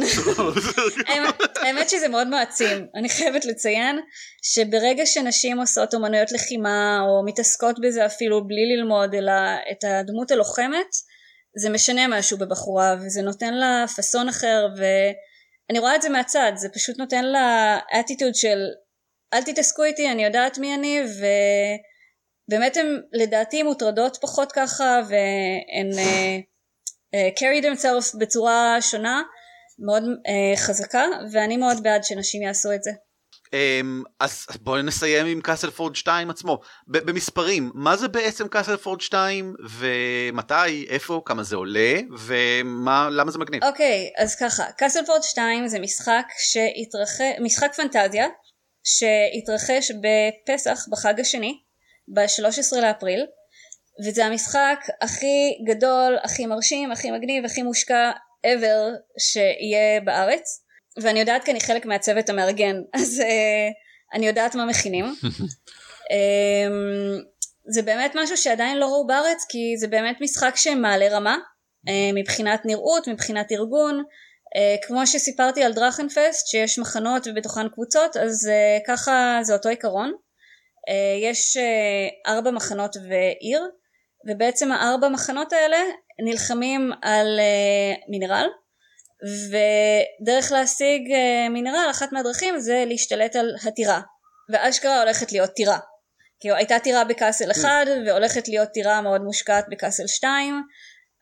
[1.56, 2.88] האמת שזה מאוד מעצים.
[2.96, 4.00] אני חייבת לציין
[4.42, 9.32] שברגע שנשים עושות אומנויות לחימה או מתעסקות בזה אפילו בלי ללמוד אלא
[9.72, 10.88] את הדמות הלוחמת
[11.58, 16.70] זה משנה משהו בבחורה וזה נותן לה פאסון אחר ואני רואה את זה מהצד זה
[16.74, 18.58] פשוט נותן לה אטיטוד של
[19.34, 21.02] אל תתעסקו איתי אני יודעת מי אני
[22.50, 26.55] ובאמת הן לדעתי מוטרדות פחות ככה והן uh,
[27.40, 29.22] carry themselves בצורה שונה
[29.80, 32.92] מאוד uh, חזקה ואני מאוד בעד שנשים יעשו את זה.
[33.46, 39.02] Um, אז בואו נסיים עם קאסל פורד 2 עצמו במספרים מה זה בעצם קאסל פורד
[39.02, 43.64] 2 ומתי איפה כמה זה עולה ומה למה זה מגניב.
[43.64, 48.28] אוקיי okay, אז ככה קאסל פורד 2 זה משחק שהתרחב משחק פנטזיה
[48.84, 51.62] שהתרחש בפסח בחג השני
[52.08, 53.26] ב-13 לאפריל
[54.04, 58.12] וזה המשחק הכי גדול, הכי מרשים, הכי מגניב, הכי מושקע
[58.46, 60.66] ever שיהיה בארץ.
[61.02, 65.06] ואני יודעת כי אני חלק מהצוות המארגן אז uh, אני יודעת מה מכינים.
[65.06, 65.36] um,
[67.74, 71.38] זה באמת משהו שעדיין לא ראו בארץ כי זה באמת משחק שמעלה רמה
[71.88, 74.04] uh, מבחינת נראות, מבחינת ארגון.
[74.04, 80.12] uh, כמו שסיפרתי על דרכנפסט שיש מחנות ובתוכן קבוצות אז uh, ככה זה אותו עיקרון.
[80.12, 83.62] uh, יש uh, ארבע מחנות ועיר
[84.26, 85.78] ובעצם הארבע מחנות האלה
[86.26, 88.48] נלחמים על uh, מינרל
[89.50, 94.02] ודרך להשיג uh, מינרל אחת מהדרכים זה להשתלט על הטירה
[94.50, 95.78] ואשכרה הולכת להיות טירה.
[96.40, 100.62] כאילו הייתה טירה בקאסל אחד והולכת להיות טירה מאוד מושקעת בקאסל שתיים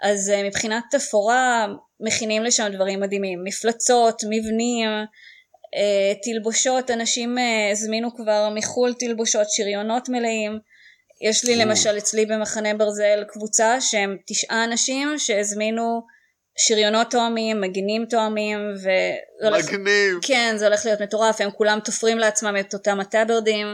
[0.01, 1.67] אז uh, מבחינת תפאורה
[1.99, 3.43] מכינים לשם דברים מדהימים.
[3.43, 4.89] מפלצות, מבנים,
[5.75, 6.91] uh, תלבושות.
[6.91, 10.59] אנשים uh, הזמינו כבר מחו"ל תלבושות שריונות מלאים
[11.29, 16.01] יש לי למשל אצלי במחנה ברזל קבוצה שהם תשעה אנשים שהזמינו
[16.57, 18.89] שריונות תואמים, מגינים תואמים ו...
[19.57, 20.19] מגניב.
[20.21, 23.67] כן, זה הולך להיות מטורף, הם כולם תופרים לעצמם את אותם הטאברדים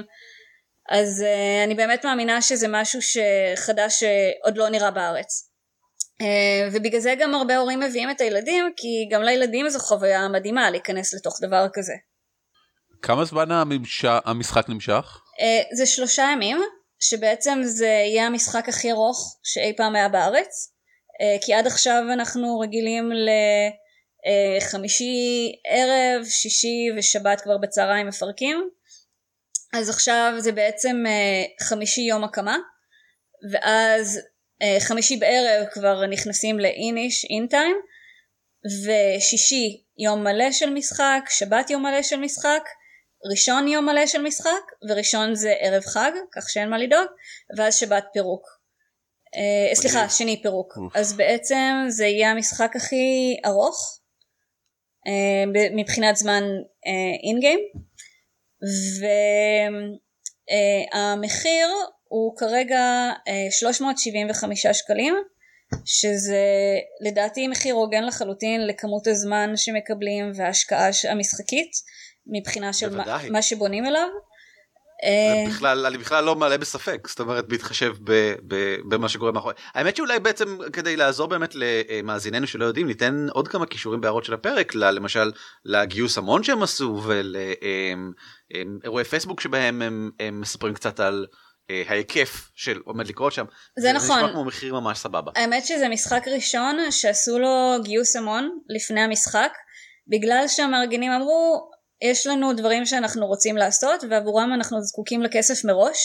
[0.89, 5.49] אז uh, אני באמת מאמינה שזה משהו שחדש שעוד לא נראה בארץ.
[6.21, 6.25] Uh,
[6.73, 11.13] ובגלל זה גם הרבה הורים מביאים את הילדים, כי גם לילדים זו חוויה מדהימה להיכנס
[11.13, 11.93] לתוך דבר כזה.
[13.01, 14.05] כמה זמן הממש...
[14.05, 15.17] המשחק נמשך?
[15.39, 16.57] Uh, זה שלושה ימים,
[16.99, 20.73] שבעצם זה יהיה המשחק הכי ארוך שאי פעם היה בארץ.
[21.21, 23.11] Uh, כי עד עכשיו אנחנו רגילים
[24.61, 28.69] לחמישי ערב, שישי ושבת כבר בצהריים מפרקים.
[29.73, 32.57] אז עכשיו זה בעצם uh, חמישי יום הקמה
[33.51, 34.19] ואז
[34.79, 37.75] חמישי בערב כבר נכנסים לאיניש אינטיים
[38.85, 42.63] ושישי יום מלא של משחק, שבת יום מלא של משחק,
[43.25, 47.07] ראשון יום מלא של משחק וראשון זה ערב חג כך שאין מה לדאוג
[47.57, 48.59] ואז שבת פירוק.
[49.35, 50.77] Uh, סליחה שני פירוק.
[50.95, 53.99] אז בעצם זה יהיה המשחק הכי ארוך
[55.07, 55.11] uh,
[55.75, 56.43] מבחינת זמן
[57.23, 57.79] אינגיים uh,
[60.95, 61.67] והמחיר
[62.03, 63.11] הוא כרגע
[63.49, 65.15] 375 שקלים
[65.85, 66.43] שזה
[67.01, 71.71] לדעתי מחיר הוגן לחלוטין לכמות הזמן שמקבלים וההשקעה המשחקית
[72.31, 74.09] מבחינה של מה, מה שבונים אליו.
[75.47, 79.95] בכלל אני בכלל לא מעלה בספק זאת אומרת בהתחשב ב, ב, במה שקורה מאחורי האמת
[79.95, 84.75] שאולי בעצם כדי לעזור באמת למאזיננו שלא יודעים ניתן עוד כמה כישורים בהערות של הפרק
[84.75, 85.31] למשל
[85.65, 87.01] לגיוס המון שהם עשו
[88.53, 91.25] ולאירועי פייסבוק שבהם הם, הם מספרים קצת על
[91.69, 93.45] אה, ההיקף של עומד לקרות שם.
[93.77, 94.07] זה, זה נכון.
[94.07, 95.31] זה נשמע כמו מחיר ממש סבבה.
[95.35, 99.51] האמת שזה משחק ראשון שעשו לו גיוס המון לפני המשחק
[100.07, 101.69] בגלל שהמארגנים אמרו
[102.01, 105.97] יש לנו דברים שאנחנו רוצים לעשות ועבורם אנחנו זקוקים לכסף מראש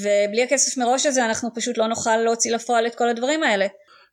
[0.00, 3.66] ובלי הכסף מראש הזה אנחנו פשוט לא נוכל להוציא לפועל את כל הדברים האלה.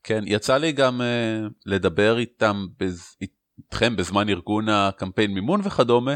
[0.03, 3.01] כן יצא לי גם uh, לדבר איתם בז...
[3.57, 6.13] איתכם בזמן ארגון הקמפיין מימון וכדומה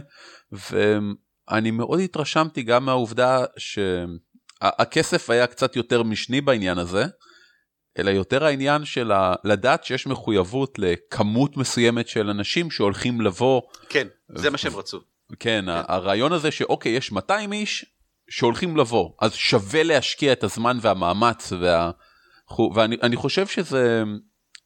[0.52, 7.06] ואני מאוד התרשמתי גם מהעובדה שהכסף היה קצת יותר משני בעניין הזה.
[8.00, 9.12] אלא יותר העניין של
[9.44, 13.62] לדעת שיש מחויבות לכמות מסוימת של אנשים שהולכים לבוא.
[13.90, 15.00] כן, זה מה שהם רצו.
[15.30, 15.66] כן, כן.
[15.68, 17.86] הרעיון הזה שאוקיי, יש 200 איש
[18.30, 21.92] שהולכים לבוא, אז שווה להשקיע את הזמן והמאמץ, וה...
[22.76, 24.04] ואני חושב שזה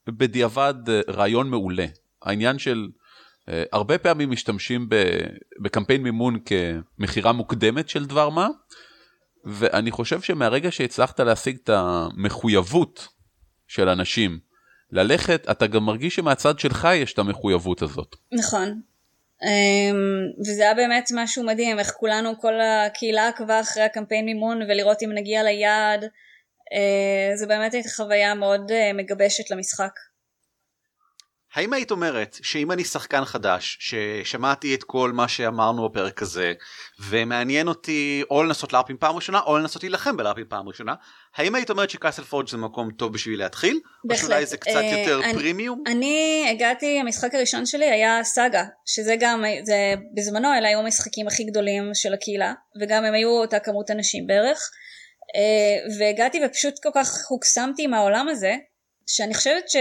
[0.07, 0.73] בדיעבד
[1.09, 1.85] רעיון מעולה.
[2.21, 2.87] העניין של,
[3.49, 4.89] אה, הרבה פעמים משתמשים
[5.61, 8.47] בקמפיין מימון כמכירה מוקדמת של דבר מה,
[9.45, 13.07] ואני חושב שמהרגע שהצלחת להשיג את המחויבות
[13.67, 14.39] של אנשים.
[14.91, 18.15] ללכת, אתה גם מרגיש שמהצד שלך יש את המחויבות הזאת.
[18.31, 18.81] נכון.
[19.43, 19.97] אמ,
[20.39, 25.11] וזה היה באמת משהו מדהים, איך כולנו, כל הקהילה עקבה אחרי הקמפיין מימון ולראות אם
[25.13, 26.03] נגיע ליעד.
[26.73, 29.91] אה, זה באמת הייתה חוויה מאוד אה, מגבשת למשחק.
[31.55, 36.53] האם היית אומרת שאם אני שחקן חדש ששמעתי את כל מה שאמרנו בפרק הזה
[37.09, 40.93] ומעניין אותי או לנסות לארפים פעם ראשונה או לנסות להילחם בלארפים פעם ראשונה
[41.35, 43.79] האם היית אומרת שקאסל פורג' זה מקום טוב בשביל להתחיל?
[44.03, 44.23] בהחלט.
[44.23, 45.83] או שאולי זה קצת אה, יותר אני, פרימיום?
[45.87, 51.43] אני הגעתי המשחק הראשון שלי היה סאגה שזה גם זה בזמנו אלה היו המשחקים הכי
[51.43, 54.69] גדולים של הקהילה וגם הם היו אותה כמות אנשים בערך
[55.35, 58.55] אה, והגעתי ופשוט כל כך הוקסמתי עם העולם הזה
[59.07, 59.75] שאני חושבת ש...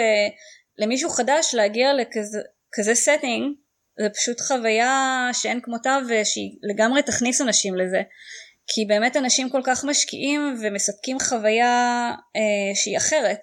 [0.79, 3.65] למישהו חדש להגיע לכזה setting
[4.03, 8.03] זה פשוט חוויה שאין כמותה ושהיא לגמרי תכניס אנשים לזה.
[8.67, 13.41] כי באמת אנשים כל כך משקיעים ומספקים חוויה אה, שהיא אחרת.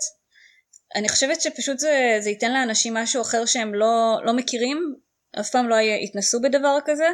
[0.95, 4.95] אני חושבת שפשוט זה, זה ייתן לאנשים משהו אחר שהם לא, לא מכירים
[5.39, 7.07] אף פעם לא התנסו בדבר כזה.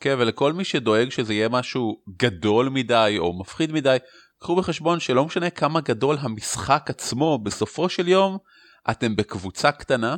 [0.00, 3.96] כן, ולכל מי שדואג שזה יהיה משהו גדול מדי או מפחיד מדי,
[4.40, 8.38] קחו בחשבון שלא משנה כמה גדול המשחק עצמו, בסופו של יום
[8.90, 10.16] אתם בקבוצה קטנה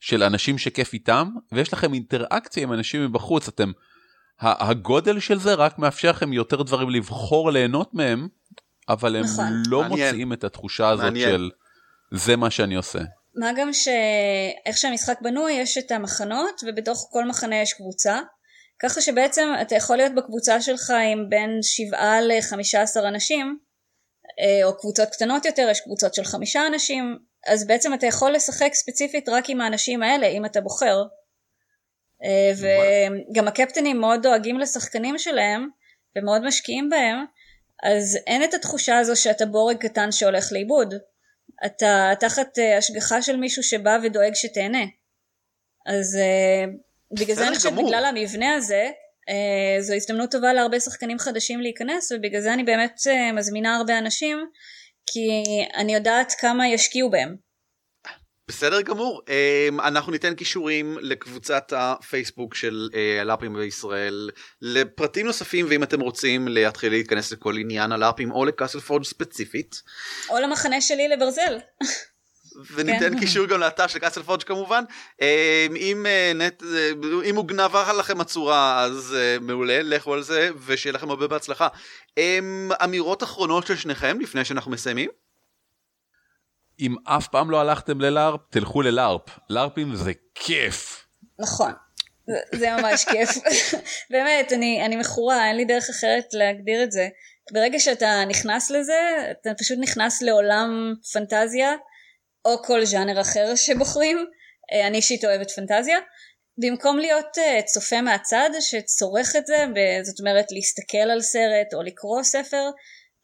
[0.00, 3.72] של אנשים שכיף איתם, ויש לכם אינטראקציה עם אנשים מבחוץ, אתם...
[4.40, 8.28] הגודל של זה רק מאפשר לכם יותר דברים לבחור ליהנות מהם,
[8.88, 9.62] אבל הם נכון.
[9.66, 10.08] לא מעניין.
[10.08, 11.30] מוצאים את התחושה הזאת מעניין.
[11.30, 11.50] של
[12.14, 12.98] זה מה שאני עושה.
[13.36, 18.20] מה גם שאיך שהמשחק בנוי יש את המחנות ובתוך כל מחנה יש קבוצה
[18.82, 23.58] ככה שבעצם אתה יכול להיות בקבוצה שלך עם בין שבעה לחמישה עשר אנשים
[24.40, 28.74] אה, או קבוצות קטנות יותר יש קבוצות של חמישה אנשים אז בעצם אתה יכול לשחק
[28.74, 31.02] ספציפית רק עם האנשים האלה אם אתה בוחר.
[32.24, 35.68] אה, וגם הקפטנים מאוד דואגים לשחקנים שלהם
[36.16, 37.24] ומאוד משקיעים בהם
[37.82, 40.94] אז אין את התחושה הזו שאתה בורג קטן שהולך לאיבוד.
[41.66, 44.84] אתה תחת אה, השגחה של מישהו שבא ודואג שתהנה.
[45.86, 46.18] אז
[47.12, 48.90] בגלל זה אני חושבת בגלל המבנה הזה
[49.28, 53.98] אה, זו הזדמנות טובה להרבה שחקנים חדשים להיכנס ובגלל זה אני באמת אה, מזמינה הרבה
[53.98, 54.46] אנשים
[55.06, 55.42] כי
[55.76, 57.36] אני יודעת כמה ישקיעו בהם.
[58.48, 62.88] בסדר גמור אמ, אנחנו ניתן קישורים לקבוצת הפייסבוק של
[63.20, 64.30] הלאפים בישראל
[64.62, 69.74] לפרטים נוספים ואם אתם רוצים להתחיל להתכנס לכל עניין הלאפים או לקאסל פורד ספציפית.
[70.28, 71.58] או למחנה שלי לברזל.
[72.74, 73.20] וניתן כן.
[73.20, 74.84] קישור גם לאתר של קאסל פורג' כמובן
[75.20, 75.26] אמ,
[75.76, 76.90] אם אה, נט אה,
[77.24, 81.68] אם הוא גנבה לכם הצורה אז אה, מעולה לכו על זה ושיהיה לכם הרבה בהצלחה.
[82.18, 85.10] אמ, אמירות אחרונות של שניכם לפני שאנחנו מסיימים.
[86.80, 91.06] אם אף פעם לא הלכתם ללארפ תלכו ללארפ לארפים זה כיף.
[91.38, 91.72] נכון.
[92.54, 93.30] זה ממש כיף
[94.10, 97.08] באמת אני אני מכורה אין לי דרך אחרת להגדיר את זה
[97.52, 98.98] ברגע שאתה נכנס לזה
[99.30, 101.72] אתה פשוט נכנס לעולם פנטזיה
[102.44, 104.26] או כל ז'אנר אחר שבוחרים,
[104.72, 105.98] אה, אני אישית אוהבת פנטזיה,
[106.58, 109.64] במקום להיות אה, צופה מהצד שצורך את זה,
[110.02, 112.70] זאת אומרת להסתכל על סרט או לקרוא ספר,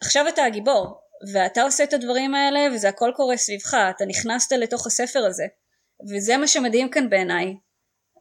[0.01, 1.01] עכשיו אתה הגיבור,
[1.33, 5.45] ואתה עושה את הדברים האלה וזה הכל קורה סביבך, אתה נכנסת לתוך הספר הזה,
[6.11, 7.47] וזה מה שמדהים כאן בעיניי.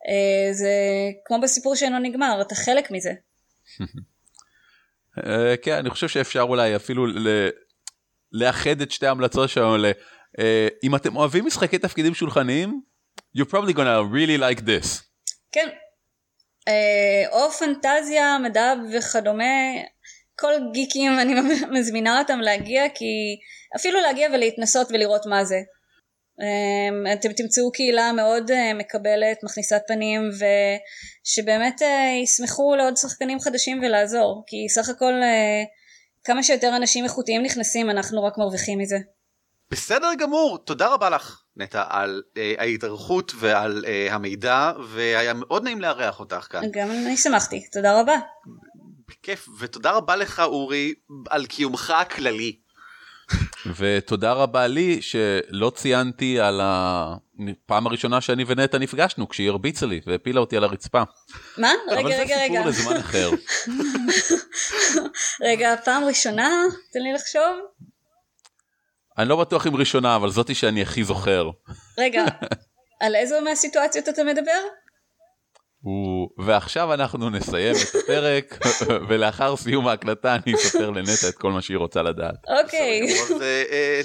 [0.08, 0.72] אה, זה
[1.26, 3.12] כמו בסיפור שאינו נגמר, אתה חלק מזה.
[5.64, 7.06] כן, אני חושב שאפשר אולי אפילו
[8.32, 9.78] לאחד את שתי ההמלצות שלנו
[10.38, 10.42] uh,
[10.84, 12.82] אם אתם אוהבים משחקי תפקידים שולחניים,
[13.38, 15.02] you're probably gonna really like this.
[15.52, 15.68] כן.
[16.70, 19.44] Uh, או פנטזיה, מדע וכדומה,
[20.40, 21.34] כל גיקים אני
[21.80, 23.06] מזמינה אותם להגיע כי
[23.76, 25.58] אפילו להגיע ולהתנסות ולראות מה זה.
[26.40, 33.80] Um, אתם תמצאו קהילה מאוד uh, מקבלת, מכניסת פנים ושבאמת uh, ישמחו לעוד שחקנים חדשים
[33.84, 35.68] ולעזור כי סך הכל uh,
[36.24, 38.98] כמה שיותר אנשים איכותיים נכנסים אנחנו רק מרוויחים מזה.
[39.72, 45.82] בסדר גמור, תודה רבה לך נטע על אה, ההתארכות ועל אה, המידע והיה מאוד נעים
[45.82, 46.62] לארח אותך כאן.
[46.72, 48.16] גם אני שמחתי, תודה רבה.
[49.08, 50.94] בכיף, ותודה רבה לך אורי
[51.30, 52.60] על קיומך הכללי.
[53.78, 60.40] ותודה רבה לי שלא ציינתי על הפעם הראשונה שאני ונטע נפגשנו כשהיא הרביצה לי והפילה
[60.40, 61.04] אותי על הרצפה.
[61.58, 61.72] מה?
[61.92, 62.62] רגע רגע רגע.
[62.62, 63.30] אבל זה סיפור לזמן אחר.
[65.50, 66.50] רגע, פעם ראשונה?
[66.94, 67.60] תן לי לחשוב.
[69.20, 71.50] אני לא בטוח אם ראשונה, אבל זאתי שאני הכי זוכר.
[71.98, 72.24] רגע,
[73.02, 74.62] על איזו מהסיטואציות אתה מדבר?
[76.46, 78.60] ועכשיו אנחנו נסיים את הפרק,
[79.10, 82.36] ולאחר סיום ההקלטה אני אספר לנטע את כל מה שהיא רוצה לדעת.
[82.64, 83.02] אוקיי.
[83.42, 84.02] אה, אה,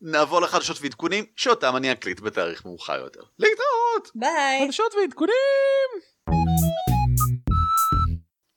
[0.00, 3.20] נעבור לחדשות ועדכונים, שאותם אני אקליט בתאריך מאוחר יותר.
[3.38, 4.10] להתראות!
[4.14, 4.66] ביי!
[4.66, 5.88] חדשות ועדכונים!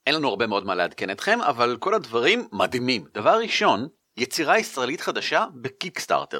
[0.07, 3.05] אין לנו הרבה מאוד מה לעדכן אתכם, אבל כל הדברים מדהימים.
[3.13, 3.87] דבר ראשון,
[4.19, 6.39] יצירה ישראלית חדשה בקיקסטארטר.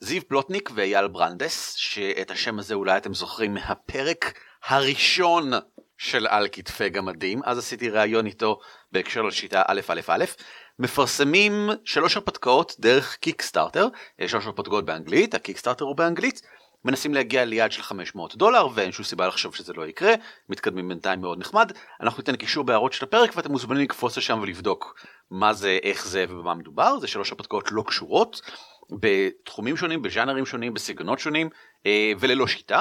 [0.00, 5.50] זיו פלוטניק ואייל ברנדס, שאת השם הזה אולי אתם זוכרים מהפרק הראשון
[5.98, 8.58] של על כתפי גמדים, אז עשיתי ראיון איתו
[8.92, 10.24] בהקשר לשיטה א' א' א',
[10.78, 13.88] מפרסמים שלוש הרפתקאות דרך קיקסטארטר,
[14.26, 16.42] שלוש הרפתקאות באנגלית, הקיקסטארטר הוא באנגלית,
[16.86, 20.14] מנסים להגיע ליעד של 500 דולר ואין שום סיבה לחשוב שזה לא יקרה,
[20.48, 25.06] מתקדמים בינתיים מאוד נחמד, אנחנו ניתן קישור בהערות של הפרק ואתם מוזמנים לקפוץ לשם ולבדוק
[25.30, 28.40] מה זה, איך זה ובמה מדובר, זה שלוש הרפתקאות לא קשורות,
[28.90, 31.48] בתחומים שונים, בז'אנרים שונים, בסגנונות שונים
[31.86, 32.80] אה, וללא שיטה.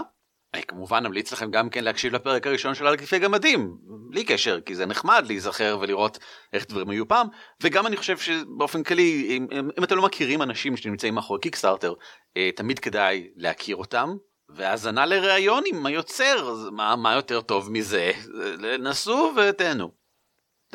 [0.56, 3.78] אני כמובן אמליץ לכם גם כן להקשיב לפרק הראשון של על כתפי גמדים,
[4.10, 6.20] בלי קשר, כי זה נחמד להיזכר ולראות
[6.53, 7.28] איך דברים היו פעם,
[7.62, 11.93] וגם אני חושב שבאופן כללי, אם, אם, אם אתם לא מכירים אנשים שנמצאים מאחורי קיקסטארטר,
[12.38, 14.16] אה, תמיד כדאי להכיר אותם,
[14.49, 18.12] והאזנה לראיון עם היוצר, מה, מה יותר טוב מזה?
[18.80, 20.05] נסו ותהנו.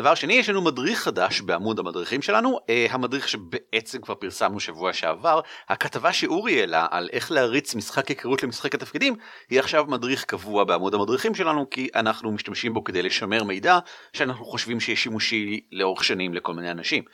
[0.01, 4.93] דבר שני, יש לנו מדריך חדש בעמוד המדריכים שלנו, אה, המדריך שבעצם כבר פרסמנו שבוע
[4.93, 9.17] שעבר, הכתבה שאורי העלה על איך להריץ משחק היכרות למשחק התפקידים,
[9.51, 13.79] היא עכשיו מדריך קבוע בעמוד המדריכים שלנו, כי אנחנו משתמשים בו כדי לשמר מידע
[14.13, 17.05] שאנחנו חושבים שיש שימושי לאורך שנים לכל מיני אנשים.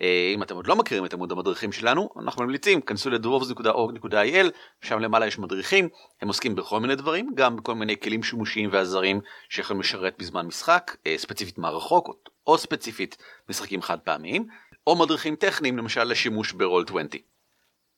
[0.00, 4.98] אה, אם אתם עוד לא מכירים את עמוד המדריכים שלנו, אנחנו ממליצים, כנסו ל-dwarves.org.il, שם
[4.98, 5.88] למעלה יש מדריכים,
[6.22, 10.96] הם עוסקים בכל מיני דברים, גם בכל מיני כלים שימושיים ועזרים שיכולים לשרת בזמן משחק,
[11.06, 12.08] אה, ספציפית מרחוק,
[12.46, 13.16] או ספציפית
[13.48, 14.46] משחקים חד פעמיים,
[14.86, 17.06] או מדריכים טכניים למשל לשימוש ברול 20.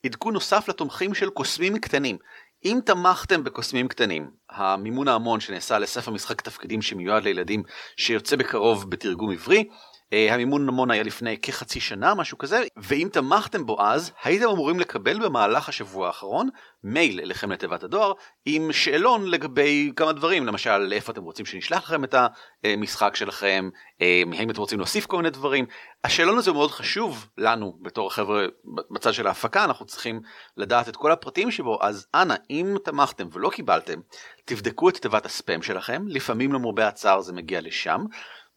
[0.06, 2.18] עדכון נוסף לתומכים של קוסמים קטנים.
[2.64, 7.62] אם תמכתם בקוסמים קטנים, המימון ההמון שנעשה לספר משחק תפקידים שמיועד לילדים
[7.96, 9.68] שיוצא בקרוב בתרגום עברי,
[10.12, 15.24] המימון נמון היה לפני כחצי שנה, משהו כזה, ואם תמכתם בו אז, הייתם אמורים לקבל
[15.24, 16.48] במהלך השבוע האחרון
[16.84, 18.12] מייל אליכם לתיבת הדואר
[18.44, 22.14] עם שאלון לגבי כמה דברים, למשל איפה אתם רוצים שנשלח לכם את
[22.64, 23.68] המשחק שלכם,
[24.02, 25.66] אה, האם אתם רוצים להוסיף כל מיני דברים.
[26.04, 28.46] השאלון הזה מאוד חשוב לנו בתור החבר'ה
[28.90, 30.20] בצד של ההפקה, אנחנו צריכים
[30.56, 34.00] לדעת את כל הפרטים שבו, אז אנא, אם תמכתם ולא קיבלתם,
[34.44, 38.04] תבדקו את תיבת הספאם שלכם, לפעמים למרבה הצער זה מגיע לשם.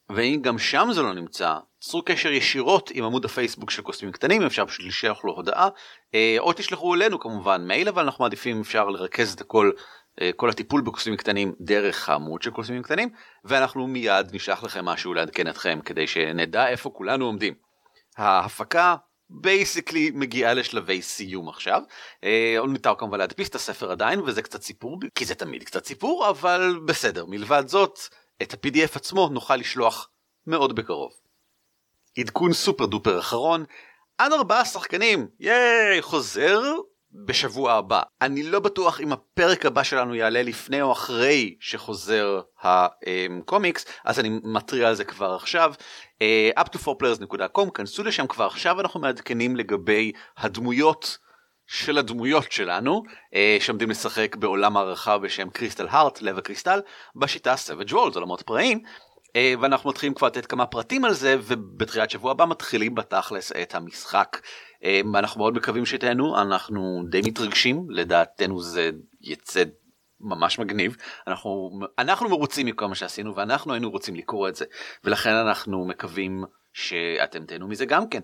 [0.09, 4.41] ואם גם שם זה לא נמצא, צרו קשר ישירות עם עמוד הפייסבוק של קוסמים קטנים,
[4.41, 5.69] אפשר פשוט לשלוח לו הודעה,
[6.15, 9.71] אה, או תשלחו אלינו כמובן מייל, אבל אנחנו מעדיפים אפשר לרכז את הכל,
[10.21, 13.09] אה, כל הטיפול בקוסמים קטנים דרך העמוד של קוסמים קטנים,
[13.45, 17.53] ואנחנו מיד נשלח לכם משהו לעדכן אתכם, כדי שנדע איפה כולנו עומדים.
[18.17, 18.95] ההפקה
[19.29, 21.81] basically מגיעה לשלבי סיום עכשיו.
[22.23, 25.85] אה, עוד ניתן כמובן להדפיס את הספר עדיין וזה קצת סיפור כי זה תמיד קצת
[25.85, 27.99] סיפור אבל בסדר מלבד זאת
[28.41, 30.09] את ה-PDF עצמו נוכל לשלוח
[30.47, 31.11] מאוד בקרוב.
[32.17, 33.65] עדכון super duper אחרון,
[34.17, 36.61] עד ארבעה שחקנים, ייי, חוזר
[37.11, 38.01] בשבוע הבא.
[38.21, 44.39] אני לא בטוח אם הפרק הבא שלנו יעלה לפני או אחרי שחוזר הקומיקס, אז אני
[44.43, 45.73] מתריע על זה כבר עכשיו.
[46.19, 51.17] Uh, up2forplayers.com, כנסו לשם כבר עכשיו, אנחנו מעדכנים לגבי הדמויות.
[51.71, 53.03] של הדמויות שלנו
[53.35, 56.79] אה, שעומדים לשחק בעולם הערכה בשם קריסטל הארט, לב הקריסטל,
[57.15, 58.79] בשיטה סווג' וולד, עולמות פראיים.
[59.35, 63.75] אה, ואנחנו מתחילים כבר לתת כמה פרטים על זה ובתחילת שבוע הבא מתחילים בתכלס את
[63.75, 64.37] המשחק.
[64.83, 68.89] אה, אנחנו מאוד מקווים שתהנו, אנחנו די מתרגשים, לדעתנו זה
[69.21, 69.63] יצא
[70.21, 70.95] ממש מגניב
[71.27, 74.65] אנחנו אנחנו מרוצים מכל מה שעשינו ואנחנו היינו רוצים לקרוא את זה
[75.03, 76.43] ולכן אנחנו מקווים
[76.73, 78.19] שאתם תהנו מזה גם כן.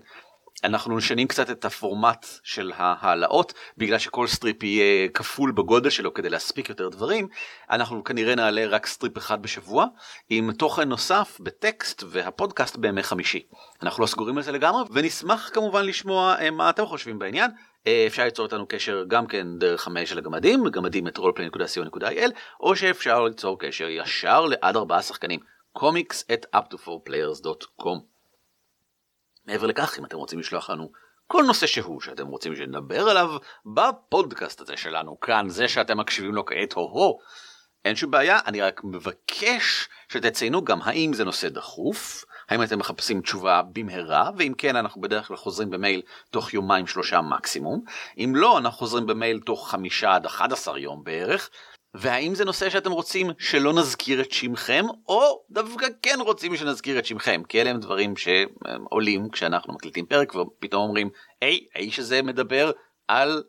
[0.64, 6.30] אנחנו משנים קצת את הפורמט של ההעלאות בגלל שכל strip יהיה כפול בגודל שלו כדי
[6.30, 7.28] להספיק יותר דברים
[7.70, 9.86] אנחנו כנראה נעלה רק strip אחד בשבוע
[10.30, 13.46] עם תוכן נוסף בטקסט והפודקאסט בימי חמישי.
[13.82, 17.50] אנחנו לא סגורים על זה לגמרי ונשמח כמובן לשמוע אה, מה אתם חושבים בעניין.
[17.86, 22.30] אה, אפשר ליצור איתנו קשר גם כן דרך המייל של הגמדים, גמדים את roleplay.co.il
[22.60, 25.40] או שאפשר ליצור קשר ישר לעד ארבעה שחקנים,
[25.78, 28.15] comics at up2forplayers.com.
[29.46, 30.90] מעבר לכך, אם אתם רוצים לשלוח לנו
[31.26, 33.36] כל נושא שהוא שאתם רוצים שנדבר עליו
[33.66, 37.18] בפודקאסט הזה שלנו כאן, זה שאתם מקשיבים לו כעת הו-הו,
[37.84, 43.20] אין שום בעיה, אני רק מבקש שתציינו גם האם זה נושא דחוף, האם אתם מחפשים
[43.20, 47.84] תשובה במהרה, ואם כן אנחנו בדרך כלל חוזרים במייל תוך יומיים שלושה מקסימום,
[48.18, 51.50] אם לא אנחנו חוזרים במייל תוך חמישה עד אחד עשר יום בערך,
[51.98, 57.06] והאם זה נושא שאתם רוצים שלא נזכיר את שמכם, או דווקא כן רוצים שנזכיר את
[57.06, 62.72] שמכם, כי אלה הם דברים שעולים כשאנחנו מקליטים פרק ופתאום אומרים, היי, האיש הזה מדבר
[63.08, 63.42] על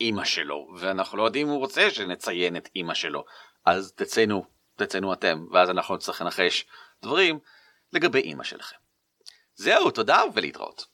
[0.00, 3.24] אימא שלו, ואנחנו לא יודעים אם הוא רוצה שנציין את אימא שלו,
[3.64, 4.44] אז תציינו,
[4.76, 6.66] תציינו אתם, ואז אנחנו נצטרך לנחש
[7.02, 7.38] דברים
[7.92, 8.76] לגבי אימא שלכם.
[9.54, 10.93] זהו, תודה ולהתראות.